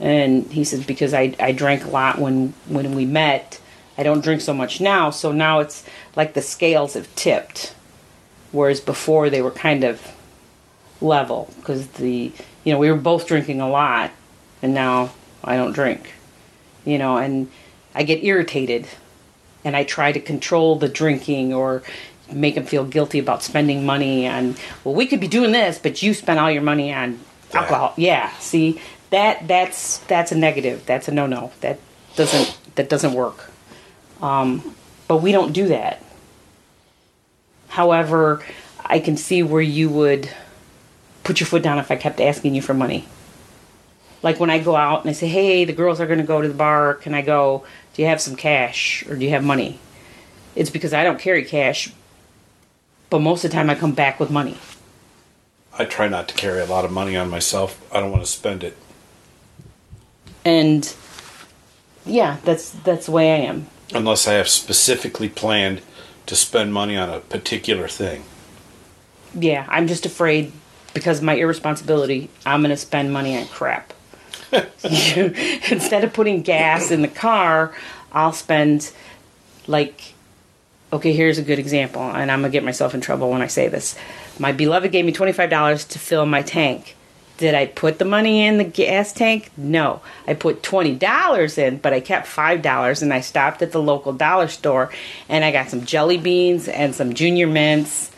And 0.01 0.51
he 0.53 0.64
says 0.64 0.84
because 0.84 1.12
I, 1.14 1.34
I 1.40 1.53
drank 1.53 1.84
a 1.84 1.88
lot 1.90 2.18
when 2.18 2.53
when 2.68 2.95
we 2.95 3.05
met, 3.07 3.61
I 3.99 4.03
don't 4.03 4.22
drink 4.22 4.40
so 4.40 4.53
much 4.55 4.80
now. 4.80 5.11
So 5.11 5.30
now 5.32 5.61
it's 5.61 5.84
like 6.16 6.34
the 6.34 6.42
scales 6.42 6.95
have 6.95 7.14
tipped, 7.16 7.74
whereas 8.55 8.80
before 8.80 9.28
they 9.28 9.42
were 9.42 9.50
kind 9.50 9.84
of 9.84 10.00
level 11.00 11.52
because 11.59 11.86
the 11.88 12.32
you 12.64 12.72
know 12.72 12.78
we 12.78 12.90
were 12.90 12.96
both 12.96 13.26
drinking 13.26 13.61
a 13.61 13.68
lot, 13.68 14.11
and 14.62 14.72
now 14.72 15.12
I 15.42 15.57
don't 15.57 15.72
drink. 15.72 16.12
You 16.86 16.98
know, 16.98 17.16
and 17.16 17.50
I 17.94 18.02
get 18.05 18.22
irritated, 18.24 18.86
and 19.64 19.74
I 19.76 19.84
try 19.84 20.12
to 20.12 20.20
control 20.20 20.76
the 20.76 20.88
drinking 20.88 21.52
or 21.52 21.82
make 22.32 22.57
him 22.57 22.64
feel 22.64 22.84
guilty 22.84 23.18
about 23.18 23.42
spending 23.42 23.84
money 23.84 24.26
on. 24.26 24.57
Well, 24.82 24.94
we 24.94 25.07
could 25.07 25.20
be 25.20 25.28
doing 25.28 25.52
this, 25.52 25.78
but 25.78 26.02
you 26.02 26.14
spent 26.14 26.38
all 26.40 26.50
your 26.50 26.62
money 26.62 26.92
on 26.92 27.20
Yeah. 27.52 27.61
alcohol. 27.61 27.92
Yeah, 27.96 28.30
see 28.38 28.80
that 29.11 29.46
that's 29.48 29.98
that's 29.98 30.32
a 30.32 30.36
negative. 30.36 30.84
That's 30.86 31.09
a 31.09 31.12
no 31.12 31.26
no. 31.26 31.52
That 31.61 31.78
doesn't 32.16 32.57
that 32.76 32.88
doesn't 32.88 33.12
work. 33.14 33.50
Um, 34.22 34.74
but 35.09 35.18
we 35.18 35.32
don't 35.32 35.52
do 35.52 35.68
that. 35.68 36.02
However, 37.75 38.41
I 38.87 39.01
can 39.01 39.16
see 39.16 39.43
where 39.43 39.61
you 39.61 39.91
would 39.91 40.31
put 41.25 41.41
your 41.41 41.49
foot 41.49 41.64
down 41.64 41.79
if 41.81 41.91
I 41.91 41.97
kept 41.97 42.20
asking 42.20 42.55
you 42.55 42.62
for 42.62 42.72
money. 42.72 43.05
Like 44.22 44.39
when 44.39 44.49
I 44.49 44.61
go 44.61 44.77
out 44.77 45.01
and 45.01 45.11
I 45.11 45.12
say, 45.12 45.27
"Hey, 45.27 45.64
the 45.64 45.72
girls 45.72 46.01
are 46.01 46.07
going 46.07 46.20
to 46.20 46.25
go 46.25 46.41
to 46.41 46.47
the 46.47 46.55
bar. 46.55 46.95
Can 46.95 47.14
I 47.14 47.22
go? 47.22 47.64
Do 47.93 48.03
you 48.03 48.07
have 48.07 48.20
some 48.20 48.37
cash 48.37 49.05
or 49.09 49.16
do 49.16 49.25
you 49.25 49.31
have 49.31 49.43
money?" 49.43 49.81
It's 50.55 50.70
because 50.70 50.95
I 50.95 51.03
don't 51.03 51.18
carry 51.18 51.43
cash, 51.45 51.91
but 53.11 53.18
most 53.18 53.45
of 53.45 53.51
the 53.51 53.57
time 53.57 53.68
I 53.68 53.75
come 53.75 53.91
back 53.93 54.20
with 54.20 54.31
money. 54.31 54.57
I 55.77 55.85
try 55.85 56.07
not 56.07 56.29
to 56.29 56.35
carry 56.37 56.61
a 56.61 56.66
lot 56.66 56.85
of 56.85 56.93
money 56.93 57.16
on 57.16 57.29
myself. 57.29 57.85
I 57.93 57.99
don't 57.99 58.12
want 58.12 58.22
to 58.22 58.31
spend 58.31 58.62
it. 58.62 58.77
And 60.45 60.95
yeah, 62.07 62.37
that's 62.45 62.70
that's 62.70 63.07
the 63.07 63.12
way 63.12 63.33
I 63.35 63.39
am. 63.39 63.66
unless 63.93 64.29
I 64.29 64.35
have 64.35 64.49
specifically 64.49 65.29
planned 65.29 65.83
to 66.27 66.37
spend 66.37 66.72
money 66.72 66.97
on 66.97 67.11
a 67.11 67.20
particular 67.20 67.89
thing. 67.89 68.25
Yeah, 69.35 69.66
I'm 69.68 69.87
just 69.87 70.07
afraid 70.07 70.53
because 70.95 71.18
of 71.18 71.25
my 71.25 71.35
irresponsibility, 71.35 72.31
I'm 72.47 72.61
going 72.61 72.70
to 72.70 72.77
spend 72.77 73.12
money 73.12 73.37
on 73.37 73.47
crap. 73.47 73.93
Instead 74.85 76.05
of 76.05 76.12
putting 76.12 76.43
gas 76.43 76.91
in 76.91 77.03
the 77.03 77.09
car, 77.09 77.75
I'll 78.12 78.33
spend 78.33 78.93
like 79.66 80.14
okay, 80.95 81.12
here's 81.12 81.39
a 81.39 81.43
good 81.43 81.59
example, 81.59 82.03
and 82.03 82.31
I'm 82.31 82.41
going 82.41 82.53
to 82.53 82.57
get 82.57 82.64
myself 82.64 82.95
in 82.95 83.01
trouble 83.01 83.29
when 83.31 83.43
I 83.43 83.49
say 83.49 83.66
this. 83.66 83.97
My 84.39 84.53
beloved 84.53 84.93
gave 84.93 85.05
me 85.05 85.12
$25 85.12 85.89
to 85.89 85.99
fill 85.99 86.25
my 86.25 86.41
tank. 86.41 86.97
Did 87.37 87.55
I 87.55 87.66
put 87.66 87.99
the 87.99 88.05
money 88.05 88.45
in 88.47 88.59
the 88.59 88.64
gas 88.64 89.12
tank? 89.12 89.51
No. 89.57 90.01
I 90.26 90.35
put 90.35 90.62
$20 90.62 91.59
in, 91.59 91.78
but 91.78 91.93
I 91.93 91.99
kept 92.01 92.28
$5 92.28 93.03
and 93.03 93.12
I 93.12 93.20
stopped 93.20 93.61
at 93.61 93.72
the 93.72 93.82
local 93.82 94.12
dollar 94.12 94.47
store 94.49 94.93
and 95.28 95.45
I 95.45 95.51
got 95.51 95.68
some 95.68 95.85
jelly 95.85 96.16
beans 96.16 96.68
and 96.68 96.95
some 96.95 97.12
junior 97.14 97.47
mints 97.49 98.11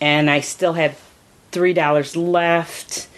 and 0.00 0.30
I 0.30 0.40
still 0.40 0.74
had 0.74 0.94
three 1.50 1.72
dollars 1.72 2.14
left. 2.14 3.08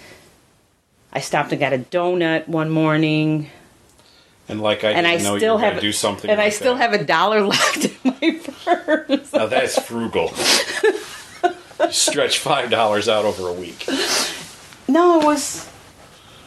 I 1.12 1.20
stopped 1.20 1.50
and 1.52 1.60
got 1.60 1.72
a 1.74 1.78
donut 1.78 2.48
one 2.48 2.70
morning, 2.70 3.50
And 4.48 4.62
like 4.62 4.82
I 4.84 4.92
and 4.92 5.06
I 5.06 5.16
know 5.16 5.36
still 5.36 5.58
have 5.58 5.80
do 5.80 5.92
something. 5.92 6.30
and 6.30 6.40
I 6.40 6.48
still 6.48 6.76
that. 6.76 6.90
have 6.92 7.00
a 7.00 7.04
dollar 7.04 7.42
left 7.46 7.84
in 7.84 7.92
my 8.04 8.40
purse. 8.64 9.32
Now 9.34 9.46
that's 9.46 9.78
frugal. 9.82 10.28
stretch 11.90 12.38
five 12.38 12.70
dollars 12.70 13.08
out 13.08 13.24
over 13.26 13.48
a 13.48 13.52
week. 13.52 13.86
No, 14.90 15.20
it 15.20 15.24
was 15.24 15.68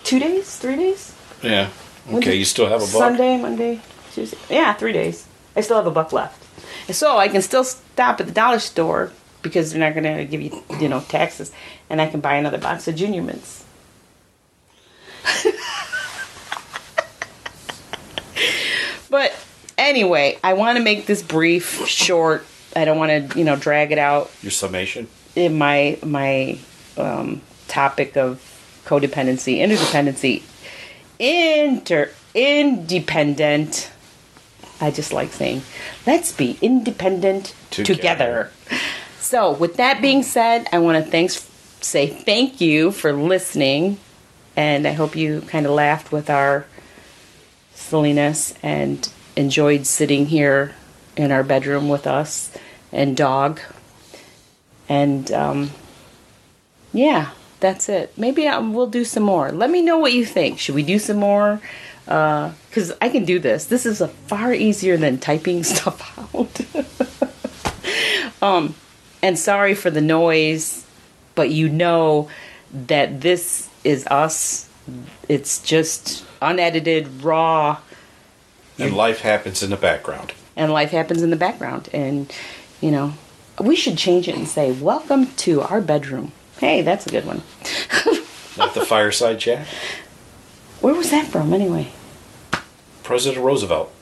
two 0.04 0.20
days, 0.20 0.58
three 0.58 0.76
days. 0.76 1.16
Yeah. 1.42 1.70
Okay, 2.12 2.36
you 2.36 2.44
still 2.44 2.66
have 2.68 2.82
a 2.82 2.86
buck. 2.86 2.90
Sunday, 2.90 3.38
Monday, 3.38 3.80
Tuesday. 4.12 4.38
Yeah, 4.50 4.74
three 4.74 4.92
days. 4.92 5.26
I 5.56 5.62
still 5.62 5.78
have 5.78 5.88
a 5.88 5.92
buck 5.92 6.12
left, 6.12 6.44
so 6.94 7.18
I 7.18 7.30
can 7.30 7.42
still 7.42 7.64
stop 7.64 8.20
at 8.20 8.28
the 8.28 8.34
dollar 8.34 8.60
store 8.60 9.14
because 9.44 9.72
they're 9.72 9.80
not 9.80 9.94
going 9.94 10.18
to 10.18 10.26
give 10.26 10.42
you, 10.42 10.62
you 10.78 10.90
know, 10.90 11.00
taxes, 11.00 11.54
and 11.90 12.02
I 12.02 12.08
can 12.08 12.20
buy 12.20 12.36
another 12.36 12.58
box 12.58 12.86
of 12.90 12.96
Junior 12.96 13.22
Mints. 13.22 13.64
but 19.10 19.34
anyway, 19.78 20.38
I 20.44 20.52
want 20.54 20.78
to 20.78 20.84
make 20.84 21.06
this 21.06 21.24
brief, 21.24 21.88
short. 21.88 22.46
I 22.76 22.84
don't 22.84 22.98
want 22.98 23.32
to, 23.32 23.40
you 23.40 23.46
know, 23.46 23.56
drag 23.56 23.94
it 23.94 24.00
out 24.00 24.30
Your 24.42 24.52
summation. 24.52 25.08
in 25.36 25.58
my 25.58 25.98
my 26.04 26.58
um, 26.98 27.42
topic 27.74 28.16
of 28.16 28.40
codependency, 28.86 29.58
interdependency, 29.58 30.44
inter 31.18 32.12
independent. 32.36 33.90
I 34.80 34.92
just 34.92 35.12
like 35.14 35.32
saying, 35.32 35.64
let's 36.06 36.32
be 36.32 36.58
independent 36.62 37.56
Together. 37.72 37.96
together. 37.96 38.52
So, 39.20 39.52
with 39.54 39.78
that 39.78 40.02
being 40.02 40.22
said, 40.22 40.68
I 40.72 40.80
want 40.80 41.04
to 41.04 41.10
thanks 41.10 41.50
say 41.82 42.08
thank 42.08 42.62
you 42.62 42.92
for 42.92 43.14
listening, 43.14 43.98
and 44.56 44.88
I 44.88 44.92
hope 44.92 45.16
you 45.16 45.42
kind 45.42 45.66
of 45.66 45.72
laughed 45.72 46.12
with 46.12 46.30
our 46.30 46.66
silliness 47.74 48.54
and 48.62 49.10
enjoyed 49.36 49.88
sitting 49.88 50.28
here 50.28 50.76
in 51.16 51.32
our 51.32 51.44
bedroom 51.44 51.90
with 51.90 52.06
us 52.06 52.52
and 52.92 53.18
dog. 53.18 53.60
And 54.88 55.32
um, 55.32 55.72
yeah, 56.92 57.32
that's 57.64 57.88
it. 57.88 58.12
Maybe 58.18 58.46
um, 58.46 58.74
we'll 58.74 58.88
do 58.88 59.06
some 59.06 59.24
more. 59.24 59.50
Let 59.50 59.70
me 59.70 59.82
know 59.82 59.98
what 59.98 60.12
you 60.12 60.26
think. 60.26 60.60
Should 60.60 60.76
we 60.76 60.84
do 60.84 61.00
some 61.00 61.16
more? 61.16 61.62
Because 62.04 62.92
I 63.02 63.08
can 63.08 63.24
do 63.24 63.40
this. 63.40 63.68
This 63.68 63.86
is 63.86 64.02
a 64.02 64.10
far 64.10 64.54
easier 64.54 64.98
than 64.98 65.18
typing 65.18 65.64
stuff 65.74 65.98
out. 66.36 66.60
um, 68.44 68.76
and 69.22 69.40
sorry 69.40 69.76
for 69.76 69.90
the 69.90 70.02
noise, 70.02 70.86
but 71.36 71.52
you 71.52 71.70
know 71.70 72.28
that 72.74 73.22
this 73.22 73.70
is 73.86 74.06
us. 74.08 74.68
It's 75.30 75.62
just 75.64 76.26
unedited, 76.42 77.24
raw, 77.24 77.78
And 78.78 78.94
life 78.94 79.22
happens 79.22 79.64
in 79.64 79.70
the 79.70 79.78
background. 79.78 80.34
and 80.58 80.74
life 80.74 80.92
happens 80.92 81.22
in 81.24 81.30
the 81.30 81.38
background. 81.38 81.88
And, 81.94 82.30
you 82.82 82.92
know, 82.92 83.14
we 83.58 83.78
should 83.78 83.98
change 83.98 84.28
it 84.28 84.36
and 84.36 84.50
say, 84.50 84.74
Welcome 84.74 85.28
to 85.48 85.62
our 85.62 85.80
bedroom. 85.80 86.34
Hey, 86.64 86.82
that's 86.82 87.06
a 87.06 87.10
good 87.10 87.26
one. 87.26 87.42
Not 88.58 88.74
the 88.74 88.86
fireside 88.86 89.38
chat. 89.38 89.68
Where 90.80 90.94
was 90.94 91.12
that 91.12 91.28
from, 91.28 91.54
anyway? 91.54 91.92
President 93.04 93.44
Roosevelt 93.44 93.94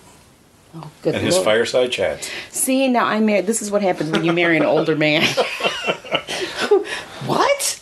Oh, 0.75 0.91
good 1.01 1.15
and 1.15 1.23
his 1.25 1.39
fireside 1.39 1.91
chats. 1.91 2.29
See, 2.51 2.87
now 2.87 3.05
I'm 3.05 3.25
married. 3.25 3.47
This 3.47 3.63
is 3.63 3.71
what 3.71 3.81
happens 3.81 4.11
when 4.11 4.23
you 4.23 4.31
marry 4.31 4.57
an 4.57 4.63
older 4.63 4.95
man. 4.95 5.23
what? 7.25 7.79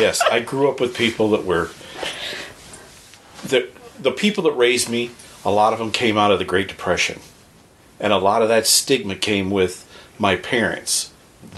Yes, 0.00 0.22
I 0.22 0.40
grew 0.40 0.70
up 0.70 0.80
with 0.80 0.96
people 0.96 1.30
that 1.30 1.44
were 1.44 1.70
the 3.44 3.68
the 4.00 4.12
people 4.12 4.44
that 4.44 4.52
raised 4.52 4.88
me. 4.88 5.10
A 5.44 5.50
lot 5.50 5.72
of 5.74 5.78
them 5.78 5.92
came 5.92 6.16
out 6.16 6.32
of 6.32 6.38
the 6.38 6.44
Great 6.44 6.68
Depression, 6.68 7.20
and 8.00 8.12
a 8.14 8.18
lot 8.18 8.40
of 8.42 8.48
that 8.48 8.66
stigma 8.66 9.14
came 9.14 9.50
with 9.50 9.86
my 10.18 10.36
parents. 10.36 11.12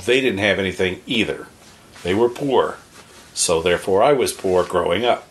They 0.04 0.20
didn't 0.20 0.40
have 0.40 0.58
anything 0.58 1.00
either. 1.06 1.46
They 2.02 2.14
were 2.14 2.28
poor, 2.28 2.76
so 3.34 3.60
therefore 3.60 4.02
I 4.02 4.12
was 4.12 4.32
poor 4.32 4.64
growing 4.64 5.04
up. 5.04 5.26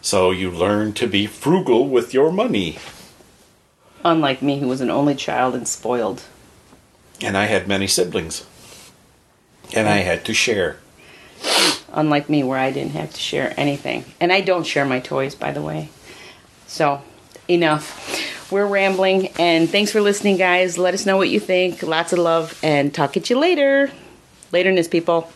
So 0.00 0.30
you 0.30 0.50
learn 0.50 0.94
to 0.94 1.06
be 1.06 1.26
frugal 1.26 1.88
with 1.88 2.12
your 2.12 2.32
money. 2.32 2.78
Unlike 4.04 4.42
me, 4.42 4.58
who 4.58 4.68
was 4.68 4.80
an 4.80 4.90
only 4.90 5.14
child 5.14 5.54
and 5.54 5.68
spoiled. 5.68 6.22
And 7.20 7.36
I 7.36 7.44
had 7.44 7.68
many 7.68 7.86
siblings, 7.86 8.44
and 9.74 9.88
I 9.88 9.98
had 9.98 10.24
to 10.24 10.34
share. 10.34 10.78
Unlike 11.92 12.28
me, 12.28 12.42
where 12.42 12.58
I 12.58 12.72
didn't 12.72 12.92
have 12.92 13.12
to 13.12 13.20
share 13.20 13.54
anything. 13.56 14.04
And 14.18 14.32
I 14.32 14.40
don't 14.40 14.66
share 14.66 14.84
my 14.84 14.98
toys, 14.98 15.34
by 15.34 15.52
the 15.52 15.62
way. 15.62 15.90
So, 16.66 17.02
enough. 17.48 18.50
We're 18.50 18.66
rambling, 18.66 19.28
and 19.38 19.68
thanks 19.68 19.92
for 19.92 20.00
listening, 20.00 20.36
guys. 20.36 20.78
Let 20.78 20.94
us 20.94 21.06
know 21.06 21.16
what 21.16 21.28
you 21.28 21.38
think. 21.38 21.82
Lots 21.82 22.12
of 22.12 22.18
love, 22.18 22.58
and 22.62 22.92
talk 22.92 23.16
at 23.16 23.30
you 23.30 23.38
later. 23.38 23.90
Laterness, 24.50 24.88
people. 24.88 25.32